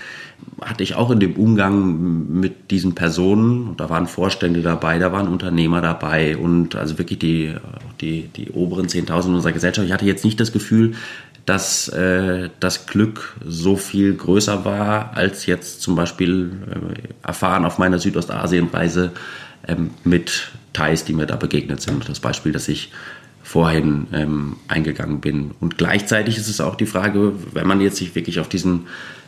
hatte 0.61 0.83
ich 0.83 0.95
auch 0.95 1.09
in 1.09 1.21
dem 1.21 1.37
Umgang 1.37 2.27
mit 2.39 2.69
diesen 2.69 2.95
Personen, 2.95 3.77
da 3.77 3.89
waren 3.89 4.07
Vorstände 4.07 4.61
dabei, 4.61 4.99
da 4.99 5.13
waren 5.13 5.29
Unternehmer 5.29 5.79
dabei 5.79 6.35
und 6.35 6.75
also 6.75 6.97
wirklich 6.97 7.19
die, 7.19 7.55
die, 8.01 8.23
die 8.35 8.51
oberen 8.51 8.87
10.000 8.87 9.35
unserer 9.35 9.53
Gesellschaft. 9.53 9.87
Ich 9.87 9.93
hatte 9.93 10.05
jetzt 10.05 10.25
nicht 10.25 10.39
das 10.41 10.51
Gefühl, 10.51 10.95
dass 11.47 11.87
äh, 11.87 12.49
das 12.59 12.87
Glück 12.87 13.37
so 13.43 13.77
viel 13.77 14.13
größer 14.13 14.65
war 14.65 15.15
als 15.15 15.45
jetzt 15.45 15.81
zum 15.81 15.95
Beispiel 15.95 16.51
äh, 16.69 17.25
erfahren 17.25 17.63
auf 17.63 17.77
meiner 17.77 17.99
Südostasienreise 17.99 19.13
ähm, 19.65 19.91
mit 20.03 20.51
Thais, 20.73 21.05
die 21.05 21.13
mir 21.13 21.25
da 21.25 21.37
begegnet 21.37 21.81
sind. 21.81 22.07
Das 22.09 22.19
Beispiel, 22.19 22.51
das 22.51 22.67
ich 22.67 22.91
vorhin 23.43 24.07
ähm, 24.11 24.57
eingegangen 24.67 25.21
bin. 25.21 25.51
Und 25.61 25.77
gleichzeitig 25.77 26.37
ist 26.37 26.49
es 26.49 26.59
auch 26.59 26.75
die 26.75 26.85
Frage, 26.85 27.31
wenn 27.53 27.65
man 27.65 27.79
jetzt 27.79 27.95
sich 27.95 28.13
wirklich 28.13 28.41
auf 28.41 28.49
diesen 28.49 28.87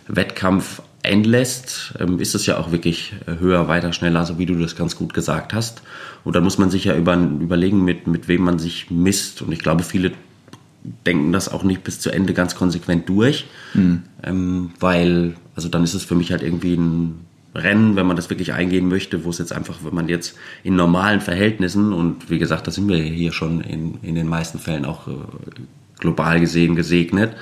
Wettkampf 0.09 0.81
einlässt, 1.03 1.93
ähm, 2.01 2.19
ist 2.19 2.35
es 2.35 2.45
ja 2.45 2.57
auch 2.57 2.73
wirklich 2.73 3.13
höher, 3.39 3.69
weiter, 3.69 3.93
schneller, 3.93 4.25
so 4.25 4.37
wie 4.37 4.45
du 4.45 4.55
das 4.55 4.75
ganz 4.75 4.97
gut 4.97 5.13
gesagt 5.13 5.53
hast. 5.53 5.83
Und 6.25 6.35
dann 6.35 6.43
muss 6.43 6.57
man 6.57 6.69
sich 6.69 6.83
ja 6.83 6.97
über, 6.97 7.15
überlegen, 7.15 7.85
mit, 7.85 8.07
mit 8.07 8.27
wem 8.27 8.41
man 8.41 8.59
sich 8.59 8.91
misst. 8.91 9.41
Und 9.41 9.53
ich 9.53 9.59
glaube, 9.59 9.83
viele 9.83 10.11
denken 11.05 11.31
das 11.31 11.49
auch 11.49 11.63
nicht 11.63 11.83
bis 11.83 11.99
zu 11.99 12.09
Ende 12.09 12.33
ganz 12.33 12.55
konsequent 12.55 13.09
durch, 13.09 13.45
mhm. 13.73 14.03
ähm, 14.23 14.71
weil, 14.79 15.35
also 15.55 15.69
dann 15.69 15.83
ist 15.83 15.93
es 15.93 16.03
für 16.03 16.15
mich 16.15 16.31
halt 16.31 16.41
irgendwie 16.41 16.75
ein 16.75 17.25
Rennen, 17.55 17.95
wenn 17.95 18.05
man 18.05 18.15
das 18.15 18.29
wirklich 18.29 18.53
eingehen 18.53 18.87
möchte, 18.87 19.25
wo 19.25 19.29
es 19.29 19.39
jetzt 19.39 19.51
einfach, 19.51 19.79
wenn 19.83 19.95
man 19.95 20.07
jetzt 20.07 20.37
in 20.63 20.75
normalen 20.75 21.19
Verhältnissen 21.19 21.93
und 21.93 22.29
wie 22.29 22.39
gesagt, 22.39 22.67
da 22.67 22.71
sind 22.71 22.87
wir 22.87 22.97
hier 22.97 23.31
schon 23.31 23.61
in, 23.61 23.95
in 24.01 24.15
den 24.15 24.27
meisten 24.27 24.59
Fällen 24.59 24.85
auch 24.85 25.07
äh, 25.07 25.11
global 25.97 26.39
gesehen 26.39 26.75
gesegnet, 26.75 27.35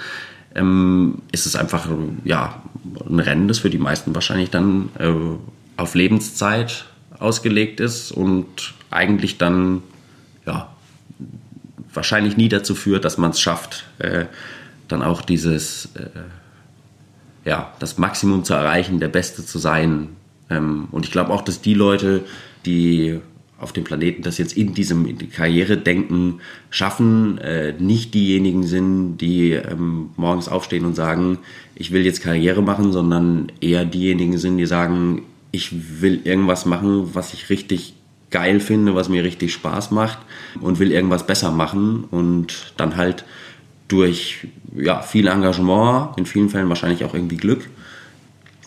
ähm, 0.56 1.20
ist 1.32 1.46
es 1.46 1.56
einfach 1.56 1.88
ja 2.24 2.62
ein 3.08 3.20
Rennen, 3.20 3.48
das 3.48 3.60
für 3.60 3.70
die 3.70 3.78
meisten 3.78 4.16
wahrscheinlich 4.16 4.50
dann 4.50 4.90
äh, 4.98 5.14
auf 5.76 5.94
Lebenszeit 5.94 6.86
ausgelegt 7.20 7.80
ist 7.80 8.12
und 8.12 8.74
eigentlich 8.90 9.38
dann 9.38 9.84
ja 10.46 10.70
wahrscheinlich 11.98 12.38
nie 12.38 12.48
dazu 12.48 12.76
führt, 12.76 13.04
dass 13.04 13.18
man 13.18 13.32
es 13.32 13.42
schafft, 13.42 13.84
äh, 14.00 14.26
dann 14.88 15.04
auch 15.04 15.22
dieses, 15.22 15.90
äh, 15.96 17.50
ja, 17.50 17.74
das 17.80 17.98
Maximum 17.98 18.46
zu 18.46 18.54
erreichen, 18.54 19.02
der 19.02 19.10
Beste 19.10 19.46
zu 19.46 19.60
sein. 19.60 20.10
Ähm, 20.50 20.88
und 20.92 21.06
ich 21.06 21.12
glaube 21.12 21.34
auch, 21.34 21.42
dass 21.42 21.60
die 21.60 21.74
Leute, 21.74 22.24
die 22.66 23.20
auf 23.60 23.74
dem 23.74 23.84
Planeten 23.84 24.22
das 24.22 24.38
jetzt 24.38 24.56
in 24.56 24.74
diesem 24.74 25.06
in 25.08 25.18
Karriere-Denken 25.18 26.42
schaffen, 26.70 27.40
äh, 27.40 27.74
nicht 27.80 28.14
diejenigen 28.14 28.64
sind, 28.64 29.18
die 29.18 29.52
ähm, 29.52 30.12
morgens 30.16 30.48
aufstehen 30.48 30.86
und 30.86 30.96
sagen, 30.96 31.40
ich 31.76 31.92
will 31.92 32.06
jetzt 32.06 32.22
Karriere 32.22 32.62
machen, 32.62 32.92
sondern 32.92 33.52
eher 33.60 33.84
diejenigen 33.84 34.38
sind, 34.38 34.58
die 34.58 34.68
sagen, 34.68 35.24
ich 35.52 36.02
will 36.02 36.22
irgendwas 36.24 36.66
machen, 36.66 37.16
was 37.16 37.34
ich 37.34 37.50
richtig 37.50 37.96
geil 38.30 38.60
finde, 38.60 38.96
was 38.96 39.10
mir 39.10 39.24
richtig 39.24 39.54
Spaß 39.54 39.92
macht 39.92 40.20
und 40.60 40.80
will 40.80 40.92
irgendwas 40.92 41.26
besser 41.26 41.52
machen 41.52 42.04
und 42.12 42.74
dann 42.78 42.98
halt 42.98 43.24
durch 43.88 44.48
ja, 44.76 45.02
viel 45.02 45.28
Engagement, 45.28 46.18
in 46.18 46.26
vielen 46.26 46.50
Fällen 46.50 46.70
wahrscheinlich 46.70 47.06
auch 47.06 47.14
irgendwie 47.14 47.38
Glück, 47.38 47.70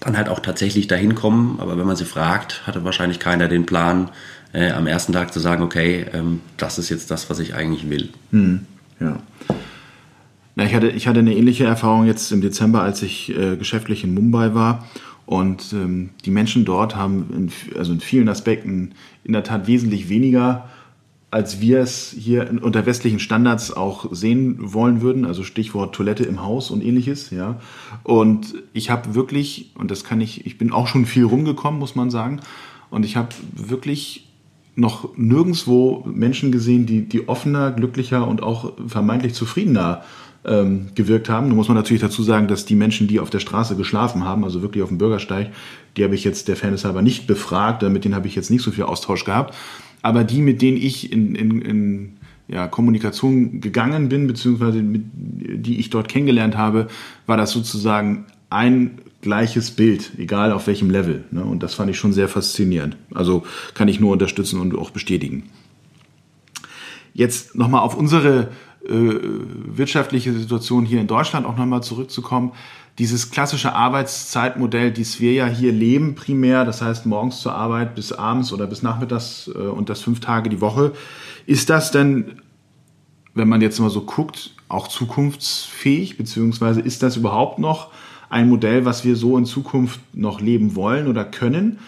dann 0.01 0.17
halt 0.17 0.31
auch 0.31 0.41
tatsächlich 0.41 0.87
dahin 0.87 1.15
kommen. 1.15 1.59
Aber 1.61 1.77
wenn 1.77 1.87
man 1.87 1.97
sie 1.97 2.07
fragt, 2.07 2.67
hatte 2.67 2.85
wahrscheinlich 2.85 3.19
keiner 3.19 3.49
den 3.49 3.67
Plan, 3.67 4.11
äh, 4.53 4.71
am 4.71 4.87
ersten 4.87 5.13
Tag 5.13 5.33
zu 5.33 5.41
sagen, 5.41 5.63
okay, 5.63 6.07
ähm, 6.13 6.41
das 6.57 6.79
ist 6.79 6.89
jetzt 6.89 7.11
das, 7.11 7.29
was 7.29 7.39
ich 7.39 7.55
eigentlich 7.55 7.89
will. 7.91 8.09
Hm, 8.31 8.67
ja. 8.99 9.19
Na, 10.57 10.65
ich, 10.65 10.75
hatte, 10.75 10.89
ich 10.89 11.07
hatte 11.07 11.21
eine 11.21 11.37
ähnliche 11.37 11.65
Erfahrung 11.65 12.07
jetzt 12.07 12.33
im 12.33 12.41
Dezember, 12.41 12.83
als 12.83 13.03
ich 13.03 13.37
äh, 13.37 13.57
geschäftlich 13.57 14.03
in 14.03 14.15
Mumbai 14.15 14.55
war 14.55 14.89
und 15.31 15.73
ähm, 15.73 16.11
die 16.25 16.33
Menschen 16.33 16.65
dort 16.65 16.97
haben 16.97 17.29
in, 17.33 17.79
also 17.79 17.93
in 17.93 18.01
vielen 18.01 18.29
Aspekten 18.29 18.97
in 19.23 19.33
der 19.33 19.45
Tat 19.45 19.69
wesentlich 19.69 20.09
weniger 20.09 20.69
als 21.31 21.61
wir 21.61 21.79
es 21.79 22.13
hier 22.19 22.51
unter 22.61 22.87
westlichen 22.87 23.21
Standards 23.21 23.73
auch 23.73 24.13
sehen 24.13 24.57
wollen 24.59 25.01
würden, 25.01 25.25
also 25.25 25.45
Stichwort 25.45 25.95
Toilette 25.95 26.25
im 26.25 26.43
Haus 26.43 26.73
und 26.73 26.83
ähnliches, 26.85 27.31
ja. 27.31 27.61
Und 28.03 28.57
ich 28.73 28.91
habe 28.91 29.15
wirklich, 29.15 29.71
und 29.77 29.93
das 29.93 30.03
kann 30.03 30.21
ich, 30.21 30.45
ich 30.45 30.59
bin 30.59 30.73
auch 30.73 30.89
schon 30.89 31.07
viel 31.07 31.23
rumgekommen, 31.23 31.79
muss 31.79 31.95
man 31.95 32.11
sagen, 32.11 32.41
und 32.91 33.05
ich 33.05 33.15
habe 33.15 33.29
wirklich 33.55 34.27
noch 34.75 35.17
nirgendwo 35.17 36.05
Menschen 36.13 36.51
gesehen, 36.51 36.87
die, 36.87 37.09
die 37.09 37.29
offener, 37.29 37.71
glücklicher 37.71 38.27
und 38.27 38.43
auch 38.43 38.73
vermeintlich 38.89 39.35
zufriedener 39.35 40.03
ähm, 40.45 40.89
gewirkt 40.95 41.29
haben. 41.29 41.49
Nun 41.49 41.57
muss 41.57 41.69
man 41.69 41.77
natürlich 41.77 42.01
dazu 42.01 42.23
sagen, 42.23 42.49
dass 42.49 42.65
die 42.65 42.75
Menschen, 42.75 43.09
die 43.09 43.21
auf 43.21 43.31
der 43.31 43.41
Straße 43.41 43.77
geschlafen 43.77 44.25
haben, 44.25 44.45
also 44.45 44.63
wirklich 44.63 44.83
auf 44.83 44.89
dem 44.89 44.99
Bürgersteig, 44.99 45.51
die 45.97 46.05
habe 46.05 46.15
ich 46.15 46.25
jetzt 46.25 46.49
der 46.49 46.57
Fairness 46.57 46.85
halber 46.85 47.03
nicht 47.03 47.27
befragt, 47.27 47.83
mit 47.83 48.05
denen 48.05 48.15
habe 48.15 48.27
ich 48.27 48.35
jetzt 48.35 48.51
nicht 48.51 48.63
so 48.63 48.71
viel 48.71 48.85
Austausch 48.85 49.25
gehabt. 49.25 49.55
Aber 50.03 50.25
die, 50.25 50.41
mit 50.41 50.63
denen 50.63 50.79
ich 50.79 51.13
in, 51.13 51.35
in, 51.35 51.61
in 51.61 52.17
ja, 52.49 52.67
Kommunikation 52.69 53.61
gegangen 53.61 54.09
bin, 54.09 54.27
beziehungsweise 54.27 54.83
mit, 54.83 55.03
die 55.13 55.79
ich 55.79 55.91
dort 55.91 56.09
kennengelernt 56.09 56.57
habe, 56.57 56.89
war 57.27 57.37
das 57.37 57.51
sozusagen 57.51 58.25
ein 58.49 58.99
gleiches 59.23 59.71
Bild, 59.71 60.13
egal 60.19 60.53
auf 60.53 60.67
welchem 60.67 60.91
Level. 60.91 61.25
Ne? 61.31 61.45
Und 61.45 61.63
das 61.63 61.75
fand 61.75 61.91
ich 61.91 61.99
schon 61.99 62.13
sehr 62.13 62.29
faszinierend. 62.29 62.97
Also 63.15 63.45
kann 63.75 63.89
ich 63.89 64.01
nur 64.01 64.13
unterstützen 64.13 64.59
und 64.61 64.77
auch 64.77 64.91
bestätigen. 64.91 65.45
Jetzt 67.13 67.55
nochmal 67.55 67.83
auf 67.83 67.97
unsere 67.97 68.49
wirtschaftliche 68.89 70.33
Situation 70.33 70.87
hier 70.87 71.01
in 71.01 71.07
Deutschland 71.07 71.47
auch 71.47 71.57
nochmal 71.57 71.83
zurückzukommen. 71.83 72.53
Dieses 72.99 73.31
klassische 73.31 73.75
Arbeitszeitmodell, 73.75 74.93
das 74.93 75.21
wir 75.21 75.33
ja 75.33 75.47
hier 75.47 75.73
leben, 75.73 76.15
primär, 76.15 76.65
das 76.65 76.83
heißt 76.83 77.07
morgens 77.07 77.41
zur 77.41 77.55
Arbeit 77.55 77.95
bis 77.95 78.13
abends 78.13 78.53
oder 78.53 78.67
bis 78.67 78.83
nachmittags 78.83 79.51
äh, 79.55 79.59
und 79.59 79.89
das 79.89 80.03
fünf 80.03 80.21
Tage 80.21 80.51
die 80.51 80.61
Woche, 80.61 80.93
ist 81.47 81.71
das 81.71 81.93
denn, 81.93 82.43
wenn 83.35 83.49
man 83.49 83.61
jetzt 83.61 83.79
mal 83.81 83.91
so 83.91 84.03
guckt, 84.03 84.55
auch 84.69 84.89
zukunftsfähig, 84.89 86.17
beziehungsweise 86.17 86.81
ist 86.81 87.03
das 87.03 87.17
überhaupt 87.17 87.59
noch 87.59 87.91
ein 88.29 88.49
Modell, 88.49 88.85
was 88.85 89.05
wir 89.05 89.17
so 89.17 89.37
in 89.37 89.45
Zukunft 89.45 90.01
noch 90.13 90.41
leben 90.41 90.75
wollen 90.75 91.07
oder 91.07 91.25
können? 91.25 91.79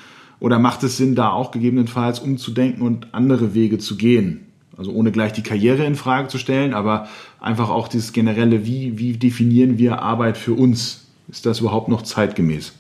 Oder 0.41 0.59
macht 0.59 0.83
es 0.83 0.97
Sinn, 0.97 1.15
da 1.15 1.31
auch 1.31 1.53
gegebenenfalls 1.53 2.19
umzudenken 2.19 2.83
und 2.83 3.15
andere 3.15 3.55
Wege 3.55 3.79
zu 3.79 3.97
gehen? 3.97 4.52
Also 4.77 4.91
ohne 4.93 5.13
gleich 5.13 5.33
die 5.33 5.43
Karriere 5.43 5.85
in 5.85 5.97
Frage 5.97 6.29
zu 6.29 6.39
stellen, 6.39 6.73
aber 6.73 7.09
einfach 7.41 7.69
auch 7.69 7.89
dieses 7.89 8.13
generelle, 8.13 8.65
wie, 8.65 8.99
wie 8.99 9.17
definieren 9.17 9.79
wir 9.79 10.01
Arbeit 10.01 10.39
für 10.39 10.55
uns? 10.55 11.07
Ist 11.29 11.47
das 11.47 11.61
überhaupt 11.61 11.89
noch 11.89 12.03
zeitgemäß? 12.03 12.73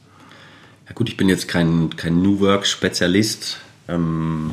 Ja 0.88 0.94
gut, 0.94 1.08
ich 1.08 1.16
bin 1.16 1.28
jetzt 1.28 1.48
kein, 1.48 1.90
kein 1.96 2.22
New 2.22 2.40
Work-Spezialist, 2.40 3.58
ähm, 3.88 4.52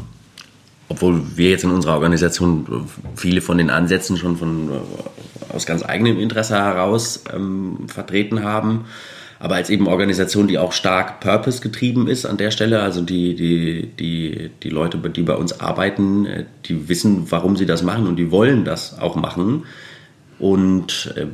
obwohl 0.89 1.21
wir 1.37 1.49
jetzt 1.49 1.63
in 1.63 1.71
unserer 1.71 1.93
Organisation 1.93 2.87
viele 3.15 3.41
von 3.41 3.57
den 3.57 3.69
Ansätzen 3.69 4.17
schon 4.17 4.37
von, 4.37 4.69
äh, 4.69 5.53
aus 5.53 5.65
ganz 5.65 5.83
eigenem 5.83 6.19
Interesse 6.19 6.55
heraus 6.55 7.23
ähm, 7.33 7.87
vertreten 7.87 8.43
haben 8.43 8.85
aber 9.39 9.55
als 9.55 9.69
eben 9.69 9.87
Organisation, 9.87 10.47
die 10.47 10.57
auch 10.57 10.73
stark 10.73 11.21
Purpose 11.21 11.61
getrieben 11.61 12.09
ist 12.09 12.25
an 12.25 12.35
der 12.35 12.51
Stelle, 12.51 12.81
also 12.81 13.01
die, 13.01 13.35
die, 13.35 13.87
die, 13.87 14.51
die 14.61 14.69
Leute, 14.69 14.97
die 14.97 15.23
bei 15.23 15.35
uns 15.35 15.61
arbeiten, 15.61 16.25
äh, 16.25 16.45
die 16.65 16.89
wissen, 16.89 17.31
warum 17.31 17.55
sie 17.55 17.65
das 17.65 17.81
machen 17.81 18.05
und 18.05 18.17
die 18.17 18.31
wollen 18.31 18.65
das 18.65 18.99
auch 18.99 19.15
machen. 19.15 19.63
Und 20.37 21.13
äh, 21.15 21.27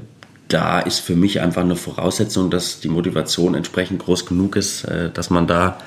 da 0.48 0.80
ist 0.80 1.00
für 1.00 1.16
mich 1.16 1.42
einfach 1.42 1.64
eine 1.64 1.76
Voraussetzung, 1.76 2.52
dass 2.52 2.80
die 2.80 2.90
Motivation 2.90 3.56
entsprechend 3.56 4.04
groß 4.04 4.28
genug 4.28 4.56
ist, 4.56 4.84
äh, 4.84 5.10
dass 5.10 5.32
man 5.32 5.48
da 5.48 5.80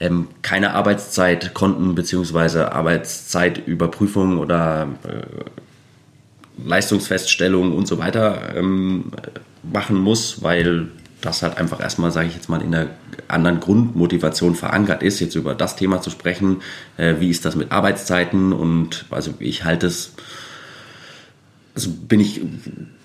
ähm, 0.00 0.26
keine 0.42 0.74
Arbeitszeitkonten 0.74 1.94
bzw. 1.94 2.62
Arbeitszeitüberprüfung 2.62 4.38
oder 4.38 4.88
Leistungsfeststellung 6.64 7.72
und 7.72 7.86
so 7.86 7.98
weiter 7.98 8.56
ähm, 8.56 9.12
machen 9.62 9.96
muss, 9.96 10.42
weil 10.42 10.88
das 11.24 11.42
halt 11.42 11.56
einfach 11.56 11.80
erstmal, 11.80 12.10
sage 12.10 12.28
ich 12.28 12.34
jetzt 12.34 12.48
mal, 12.48 12.60
in 12.60 12.72
der 12.72 12.90
anderen 13.28 13.60
Grundmotivation 13.60 14.54
verankert 14.54 15.02
ist, 15.02 15.20
jetzt 15.20 15.34
über 15.34 15.54
das 15.54 15.76
Thema 15.76 16.02
zu 16.02 16.10
sprechen. 16.10 16.62
Äh, 16.96 17.14
wie 17.18 17.30
ist 17.30 17.44
das 17.44 17.56
mit 17.56 17.72
Arbeitszeiten? 17.72 18.52
Und 18.52 19.06
also 19.10 19.34
ich 19.38 19.64
halte 19.64 19.86
es, 19.86 20.14
also 21.74 21.90
bin 21.90 22.20
ich 22.20 22.40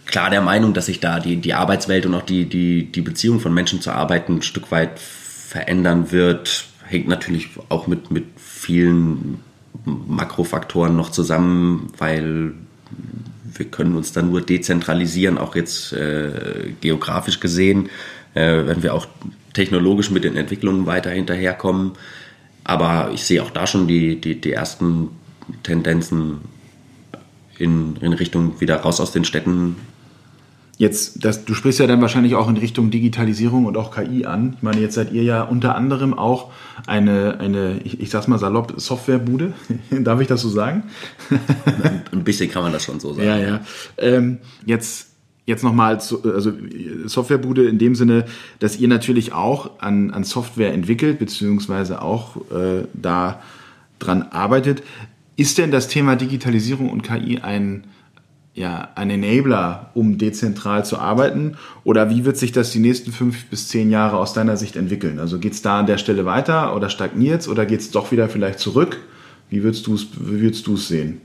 klar 0.05 0.29
der 0.29 0.41
Meinung, 0.41 0.73
dass 0.73 0.87
sich 0.87 0.99
da 0.99 1.19
die, 1.19 1.37
die 1.37 1.53
Arbeitswelt 1.53 2.05
und 2.05 2.13
auch 2.13 2.23
die, 2.23 2.45
die, 2.45 2.91
die 2.91 3.01
Beziehung 3.01 3.39
von 3.39 3.53
Menschen 3.53 3.81
zur 3.81 3.93
Arbeit 3.93 4.29
ein 4.29 4.41
Stück 4.41 4.71
weit 4.71 4.99
verändern 4.99 6.11
wird. 6.11 6.65
Hängt 6.85 7.07
natürlich 7.07 7.49
auch 7.69 7.87
mit, 7.87 8.11
mit 8.11 8.25
vielen 8.37 9.39
Makrofaktoren 9.85 10.95
noch 10.95 11.11
zusammen, 11.11 11.91
weil 11.97 12.53
wir 13.53 13.65
können 13.67 13.95
uns 13.95 14.11
dann 14.11 14.29
nur 14.29 14.41
dezentralisieren, 14.41 15.37
auch 15.37 15.55
jetzt 15.55 15.93
äh, 15.93 16.73
geografisch 16.81 17.39
gesehen, 17.39 17.89
äh, 18.33 18.65
wenn 18.65 18.83
wir 18.83 18.93
auch 18.93 19.07
technologisch 19.53 20.11
mit 20.11 20.23
den 20.23 20.35
Entwicklungen 20.35 20.85
weiter 20.85 21.09
hinterherkommen. 21.09 21.93
Aber 22.63 23.11
ich 23.13 23.23
sehe 23.23 23.41
auch 23.41 23.51
da 23.51 23.65
schon 23.65 23.87
die, 23.87 24.21
die, 24.21 24.39
die 24.39 24.53
ersten 24.53 25.09
Tendenzen 25.63 26.41
in, 27.57 27.95
in 27.97 28.13
Richtung 28.13 28.61
wieder 28.61 28.77
raus 28.77 28.99
aus 29.01 29.11
den 29.11 29.25
Städten 29.25 29.75
Jetzt, 30.79 31.25
das, 31.25 31.43
du 31.43 31.53
sprichst 31.55 31.81
ja 31.81 31.87
dann 31.87 31.99
wahrscheinlich 31.99 32.35
auch 32.35 32.47
in 32.47 32.55
Richtung 32.55 32.89
Digitalisierung 32.89 33.65
und 33.65 33.75
auch 33.75 33.93
KI 33.93 34.25
an. 34.25 34.53
Ich 34.55 34.63
meine, 34.63 34.79
jetzt 34.79 34.95
seid 34.95 35.11
ihr 35.11 35.23
ja 35.23 35.43
unter 35.43 35.75
anderem 35.75 36.13
auch 36.17 36.53
eine, 36.87 37.37
eine 37.41 37.81
ich, 37.83 37.99
ich 37.99 38.09
sag's 38.09 38.29
mal 38.29 38.39
salopp, 38.39 38.75
Softwarebude. 38.77 39.51
Darf 39.91 40.21
ich 40.21 40.27
das 40.27 40.39
so 40.41 40.47
sagen? 40.47 40.83
Ein 42.13 42.23
bisschen 42.23 42.49
kann 42.49 42.63
man 42.63 42.71
das 42.71 42.85
schon 42.85 43.01
so 43.01 43.13
sagen. 43.13 43.27
Ja, 43.27 43.37
ja. 43.37 43.61
Ähm, 43.97 44.37
jetzt 44.65 45.09
jetzt 45.45 45.65
nochmal, 45.65 45.95
also 45.95 46.53
Softwarebude 47.05 47.67
in 47.67 47.77
dem 47.77 47.95
Sinne, 47.95 48.23
dass 48.59 48.79
ihr 48.79 48.87
natürlich 48.87 49.33
auch 49.33 49.81
an, 49.81 50.11
an 50.11 50.23
Software 50.23 50.73
entwickelt, 50.73 51.19
beziehungsweise 51.19 52.01
auch 52.01 52.37
äh, 52.51 52.85
da 52.93 53.41
dran 53.97 54.21
arbeitet. 54.21 54.81
Ist 55.35 55.57
denn 55.57 55.71
das 55.71 55.89
Thema 55.89 56.15
Digitalisierung 56.15 56.89
und 56.89 57.01
KI 57.01 57.39
ein 57.39 57.83
ja, 58.53 58.89
ein 58.95 59.09
Enabler, 59.09 59.91
um 59.93 60.17
dezentral 60.17 60.83
zu 60.85 60.97
arbeiten? 60.97 61.57
Oder 61.83 62.09
wie 62.09 62.25
wird 62.25 62.37
sich 62.37 62.51
das 62.51 62.71
die 62.71 62.79
nächsten 62.79 63.11
fünf 63.11 63.45
bis 63.45 63.67
zehn 63.67 63.89
Jahre 63.89 64.17
aus 64.17 64.33
deiner 64.33 64.57
Sicht 64.57 64.75
entwickeln? 64.75 65.19
Also 65.19 65.39
geht 65.39 65.53
es 65.53 65.61
da 65.61 65.79
an 65.79 65.85
der 65.85 65.97
Stelle 65.97 66.25
weiter 66.25 66.75
oder 66.75 66.89
stagniert 66.89 67.41
es 67.41 67.47
oder 67.47 67.65
geht 67.65 67.79
es 67.79 67.91
doch 67.91 68.11
wieder 68.11 68.27
vielleicht 68.27 68.59
zurück? 68.59 68.97
Wie 69.49 69.63
würdest 69.63 69.87
du 69.87 69.95
es 69.95 70.87
sehen? 70.87 71.21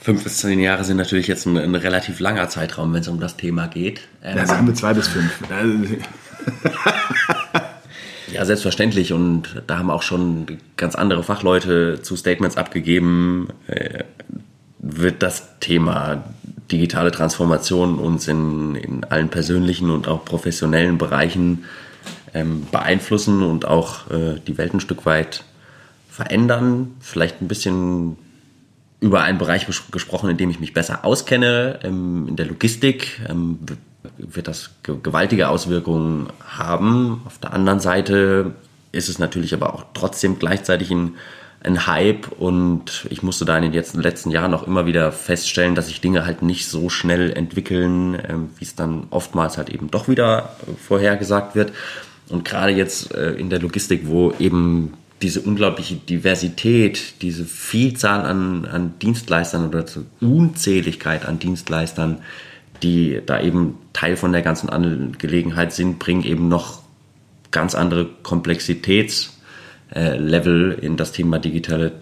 Fünf 0.00 0.22
bis 0.22 0.36
zehn 0.38 0.60
Jahre 0.60 0.84
sind 0.84 0.98
natürlich 0.98 1.28
jetzt 1.28 1.46
ein, 1.46 1.56
ein 1.56 1.74
relativ 1.74 2.20
langer 2.20 2.48
Zeitraum, 2.50 2.92
wenn 2.92 3.00
es 3.00 3.08
um 3.08 3.20
das 3.20 3.38
Thema 3.38 3.68
geht. 3.68 4.02
Ähm, 4.22 4.36
ja, 4.36 4.46
sagen 4.46 4.66
wir 4.66 4.74
zwei 4.74 4.92
bis 4.92 5.08
fünf. 5.08 5.32
ja, 8.32 8.44
selbstverständlich. 8.44 9.14
Und 9.14 9.62
da 9.66 9.78
haben 9.78 9.90
auch 9.90 10.02
schon 10.02 10.58
ganz 10.76 10.94
andere 10.94 11.22
Fachleute 11.22 12.02
zu 12.02 12.16
Statements 12.16 12.58
abgegeben. 12.58 13.48
Äh, 13.66 14.04
wird 14.96 15.22
das 15.22 15.58
Thema 15.60 16.24
digitale 16.70 17.10
Transformation 17.10 17.98
uns 17.98 18.28
in, 18.28 18.74
in 18.74 19.04
allen 19.04 19.28
persönlichen 19.28 19.90
und 19.90 20.08
auch 20.08 20.24
professionellen 20.24 20.98
Bereichen 20.98 21.64
ähm, 22.32 22.66
beeinflussen 22.70 23.42
und 23.42 23.66
auch 23.66 24.10
äh, 24.10 24.40
die 24.46 24.58
Welt 24.58 24.74
ein 24.74 24.80
Stück 24.80 25.06
weit 25.06 25.44
verändern. 26.10 26.94
Vielleicht 27.00 27.42
ein 27.42 27.48
bisschen 27.48 28.16
über 29.00 29.22
einen 29.22 29.38
Bereich 29.38 29.66
gesprochen, 29.90 30.30
in 30.30 30.36
dem 30.36 30.50
ich 30.50 30.60
mich 30.60 30.72
besser 30.72 31.04
auskenne. 31.04 31.80
Ähm, 31.82 32.26
in 32.28 32.36
der 32.36 32.46
Logistik 32.46 33.20
ähm, 33.28 33.58
wird 34.16 34.48
das 34.48 34.70
gewaltige 34.82 35.48
Auswirkungen 35.48 36.28
haben. 36.46 37.22
Auf 37.26 37.38
der 37.38 37.52
anderen 37.52 37.80
Seite 37.80 38.52
ist 38.92 39.08
es 39.08 39.18
natürlich 39.18 39.54
aber 39.54 39.74
auch 39.74 39.84
trotzdem 39.92 40.38
gleichzeitig 40.38 40.90
ein 40.90 41.14
ein 41.64 41.86
Hype 41.86 42.28
und 42.38 43.06
ich 43.10 43.22
musste 43.22 43.44
da 43.44 43.56
in 43.56 43.72
den 43.72 43.72
letzten 43.72 44.30
Jahren 44.30 44.52
auch 44.54 44.66
immer 44.66 44.86
wieder 44.86 45.12
feststellen, 45.12 45.74
dass 45.74 45.86
sich 45.86 46.00
Dinge 46.00 46.26
halt 46.26 46.42
nicht 46.42 46.66
so 46.66 46.90
schnell 46.90 47.32
entwickeln, 47.32 48.18
ähm, 48.28 48.50
wie 48.58 48.64
es 48.64 48.74
dann 48.74 49.04
oftmals 49.10 49.56
halt 49.56 49.70
eben 49.70 49.90
doch 49.90 50.06
wieder 50.06 50.56
vorhergesagt 50.86 51.54
wird. 51.54 51.72
Und 52.28 52.44
gerade 52.44 52.72
jetzt 52.72 53.14
äh, 53.14 53.32
in 53.32 53.50
der 53.50 53.60
Logistik, 53.60 54.02
wo 54.04 54.32
eben 54.38 54.94
diese 55.22 55.40
unglaubliche 55.40 55.94
Diversität, 55.94 57.22
diese 57.22 57.46
Vielzahl 57.46 58.26
an, 58.26 58.66
an 58.66 58.98
Dienstleistern 59.00 59.66
oder 59.68 59.86
Unzähligkeit 60.20 61.24
an 61.24 61.38
Dienstleistern, 61.38 62.18
die 62.82 63.22
da 63.24 63.40
eben 63.40 63.78
Teil 63.94 64.16
von 64.16 64.32
der 64.32 64.42
ganzen 64.42 64.68
Angelegenheit 64.68 65.72
sind, 65.72 65.98
bringen 65.98 66.24
eben 66.24 66.48
noch 66.48 66.82
ganz 67.50 67.74
andere 67.74 68.08
Komplexitäts- 68.22 69.33
äh, 69.94 70.16
Level 70.16 70.78
in 70.80 70.96
das 70.96 71.12
Thema 71.12 71.38
digitale 71.38 71.92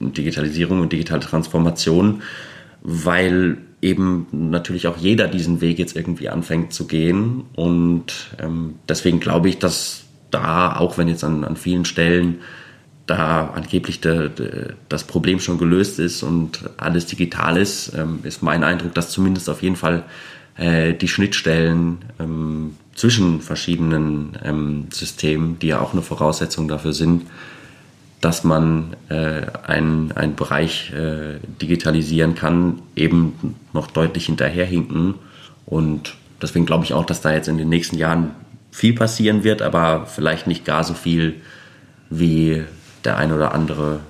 Digitalisierung 0.00 0.80
und 0.80 0.92
digitale 0.92 1.20
Transformation, 1.20 2.22
weil 2.82 3.58
eben 3.82 4.26
natürlich 4.32 4.86
auch 4.86 4.96
jeder 4.96 5.28
diesen 5.28 5.60
Weg 5.60 5.78
jetzt 5.78 5.96
irgendwie 5.96 6.28
anfängt 6.28 6.72
zu 6.72 6.86
gehen. 6.86 7.44
Und 7.54 8.34
ähm, 8.38 8.76
deswegen 8.88 9.20
glaube 9.20 9.48
ich, 9.48 9.58
dass 9.58 10.04
da, 10.30 10.76
auch 10.76 10.98
wenn 10.98 11.08
jetzt 11.08 11.24
an, 11.24 11.44
an 11.44 11.56
vielen 11.56 11.84
Stellen 11.84 12.40
da 13.06 13.48
angeblich 13.48 14.00
de, 14.00 14.28
de, 14.28 14.74
das 14.88 15.04
Problem 15.04 15.40
schon 15.40 15.58
gelöst 15.58 15.98
ist 15.98 16.22
und 16.22 16.70
alles 16.76 17.06
digital 17.06 17.56
ist, 17.56 17.92
ähm, 17.96 18.20
ist 18.22 18.42
mein 18.42 18.62
Eindruck, 18.62 18.94
dass 18.94 19.10
zumindest 19.10 19.50
auf 19.50 19.62
jeden 19.62 19.76
Fall 19.76 20.04
äh, 20.56 20.94
die 20.94 21.08
Schnittstellen 21.08 21.98
ähm, 22.20 22.76
zwischen 23.00 23.40
verschiedenen 23.40 24.36
ähm, 24.44 24.88
Systemen, 24.90 25.58
die 25.58 25.68
ja 25.68 25.80
auch 25.80 25.94
eine 25.94 26.02
Voraussetzung 26.02 26.68
dafür 26.68 26.92
sind, 26.92 27.22
dass 28.20 28.44
man 28.44 28.94
äh, 29.08 29.46
einen, 29.66 30.12
einen 30.12 30.36
Bereich 30.36 30.92
äh, 30.92 31.38
digitalisieren 31.62 32.34
kann, 32.34 32.82
eben 32.94 33.56
noch 33.72 33.86
deutlich 33.86 34.26
hinterherhinken. 34.26 35.14
Und 35.64 36.14
deswegen 36.42 36.66
glaube 36.66 36.84
ich 36.84 36.92
auch, 36.92 37.06
dass 37.06 37.22
da 37.22 37.32
jetzt 37.32 37.48
in 37.48 37.56
den 37.56 37.70
nächsten 37.70 37.96
Jahren 37.96 38.32
viel 38.70 38.92
passieren 38.92 39.44
wird, 39.44 39.62
aber 39.62 40.04
vielleicht 40.04 40.46
nicht 40.46 40.66
gar 40.66 40.84
so 40.84 40.92
viel, 40.92 41.40
wie 42.10 42.64
der 43.06 43.16
ein 43.16 43.32
oder 43.32 43.54
andere 43.54 44.00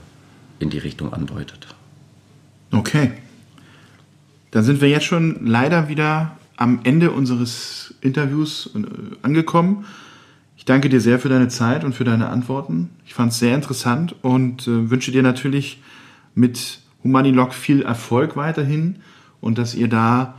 in 0.58 0.68
die 0.68 0.78
Richtung 0.78 1.12
andeutet. 1.12 1.68
Okay. 2.72 3.12
Dann 4.50 4.64
sind 4.64 4.80
wir 4.80 4.88
jetzt 4.88 5.06
schon 5.06 5.46
leider 5.46 5.88
wieder 5.88 6.32
am 6.60 6.80
Ende 6.84 7.10
unseres 7.10 7.94
Interviews 8.02 8.70
äh, 8.76 8.80
angekommen. 9.22 9.86
Ich 10.58 10.66
danke 10.66 10.90
dir 10.90 11.00
sehr 11.00 11.18
für 11.18 11.30
deine 11.30 11.48
Zeit 11.48 11.84
und 11.84 11.94
für 11.94 12.04
deine 12.04 12.28
Antworten. 12.28 12.90
Ich 13.06 13.14
fand 13.14 13.32
es 13.32 13.38
sehr 13.38 13.54
interessant 13.54 14.14
und 14.20 14.68
äh, 14.68 14.90
wünsche 14.90 15.10
dir 15.10 15.22
natürlich 15.22 15.82
mit 16.34 16.80
Humanilog 17.02 17.54
viel 17.54 17.80
Erfolg 17.80 18.36
weiterhin 18.36 18.96
und 19.40 19.56
dass 19.56 19.74
ihr 19.74 19.88
da 19.88 20.34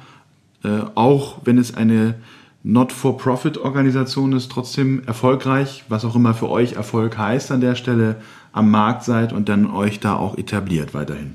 äh, 0.64 0.82
auch, 0.94 1.40
wenn 1.44 1.58
es 1.58 1.74
eine 1.74 2.16
Not-for-Profit-Organisation 2.62 4.34
ist, 4.34 4.52
trotzdem 4.52 5.02
erfolgreich, 5.08 5.86
was 5.90 6.06
auch 6.06 6.16
immer 6.16 6.36
für 6.36 6.50
euch 6.50 6.74
Erfolg 6.74 7.18
heißt 7.18 7.52
an 7.52 7.62
der 7.62 7.74
Stelle, 7.74 8.18
am 8.52 8.70
Markt 8.70 9.04
seid 9.04 9.34
und 9.34 9.50
dann 9.50 9.72
euch 9.72 10.00
da 10.00 10.16
auch 10.18 10.38
etabliert 10.38 10.94
weiterhin. 10.94 11.34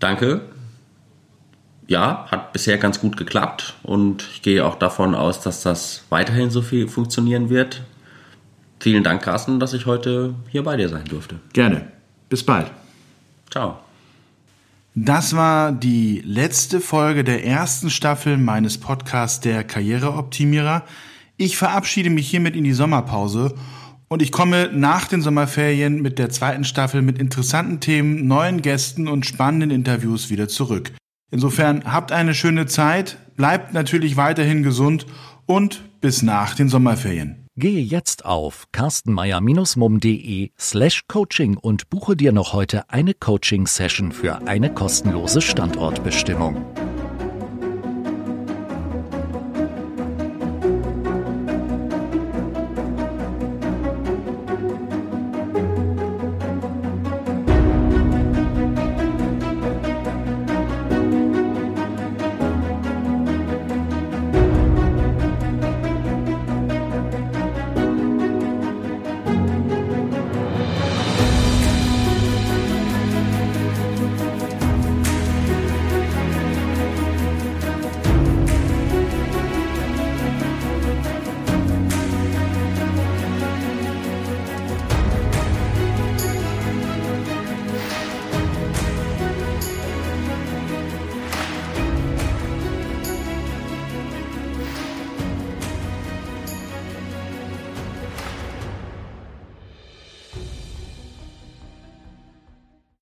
Danke. 0.00 0.40
Ja, 1.88 2.26
hat 2.30 2.52
bisher 2.52 2.76
ganz 2.76 3.00
gut 3.00 3.16
geklappt 3.16 3.74
und 3.82 4.28
ich 4.34 4.42
gehe 4.42 4.64
auch 4.64 4.74
davon 4.74 5.14
aus, 5.14 5.40
dass 5.40 5.62
das 5.62 6.04
weiterhin 6.10 6.50
so 6.50 6.60
viel 6.60 6.86
funktionieren 6.86 7.48
wird. 7.48 7.82
Vielen 8.78 9.02
Dank, 9.02 9.22
Carsten, 9.22 9.58
dass 9.58 9.72
ich 9.72 9.86
heute 9.86 10.34
hier 10.50 10.62
bei 10.62 10.76
dir 10.76 10.90
sein 10.90 11.06
durfte. 11.06 11.36
Gerne. 11.54 11.88
Bis 12.28 12.44
bald. 12.44 12.70
Ciao. 13.50 13.78
Das 14.94 15.34
war 15.34 15.72
die 15.72 16.22
letzte 16.26 16.80
Folge 16.80 17.24
der 17.24 17.46
ersten 17.46 17.88
Staffel 17.88 18.36
meines 18.36 18.76
Podcasts 18.76 19.40
Der 19.40 19.64
Karriereoptimierer. 19.64 20.84
Ich 21.38 21.56
verabschiede 21.56 22.10
mich 22.10 22.28
hiermit 22.28 22.54
in 22.54 22.64
die 22.64 22.74
Sommerpause 22.74 23.54
und 24.08 24.20
ich 24.20 24.30
komme 24.30 24.68
nach 24.74 25.06
den 25.06 25.22
Sommerferien 25.22 26.02
mit 26.02 26.18
der 26.18 26.28
zweiten 26.28 26.64
Staffel 26.64 27.00
mit 27.00 27.18
interessanten 27.18 27.80
Themen, 27.80 28.26
neuen 28.26 28.60
Gästen 28.60 29.08
und 29.08 29.24
spannenden 29.24 29.70
Interviews 29.70 30.28
wieder 30.28 30.48
zurück. 30.48 30.92
Insofern 31.30 31.84
habt 31.84 32.12
eine 32.12 32.34
schöne 32.34 32.66
Zeit, 32.66 33.18
bleibt 33.36 33.74
natürlich 33.74 34.16
weiterhin 34.16 34.62
gesund 34.62 35.06
und 35.46 35.82
bis 36.00 36.22
nach 36.22 36.54
den 36.54 36.68
Sommerferien. 36.68 37.46
Gehe 37.56 37.82
jetzt 37.82 38.24
auf 38.24 38.66
carstenmeier-mum.de 38.70 40.50
slash 40.58 41.02
coaching 41.08 41.56
und 41.56 41.90
buche 41.90 42.14
dir 42.14 42.30
noch 42.30 42.52
heute 42.52 42.88
eine 42.88 43.14
Coaching-Session 43.14 44.12
für 44.12 44.46
eine 44.46 44.72
kostenlose 44.72 45.40
Standortbestimmung. 45.40 46.64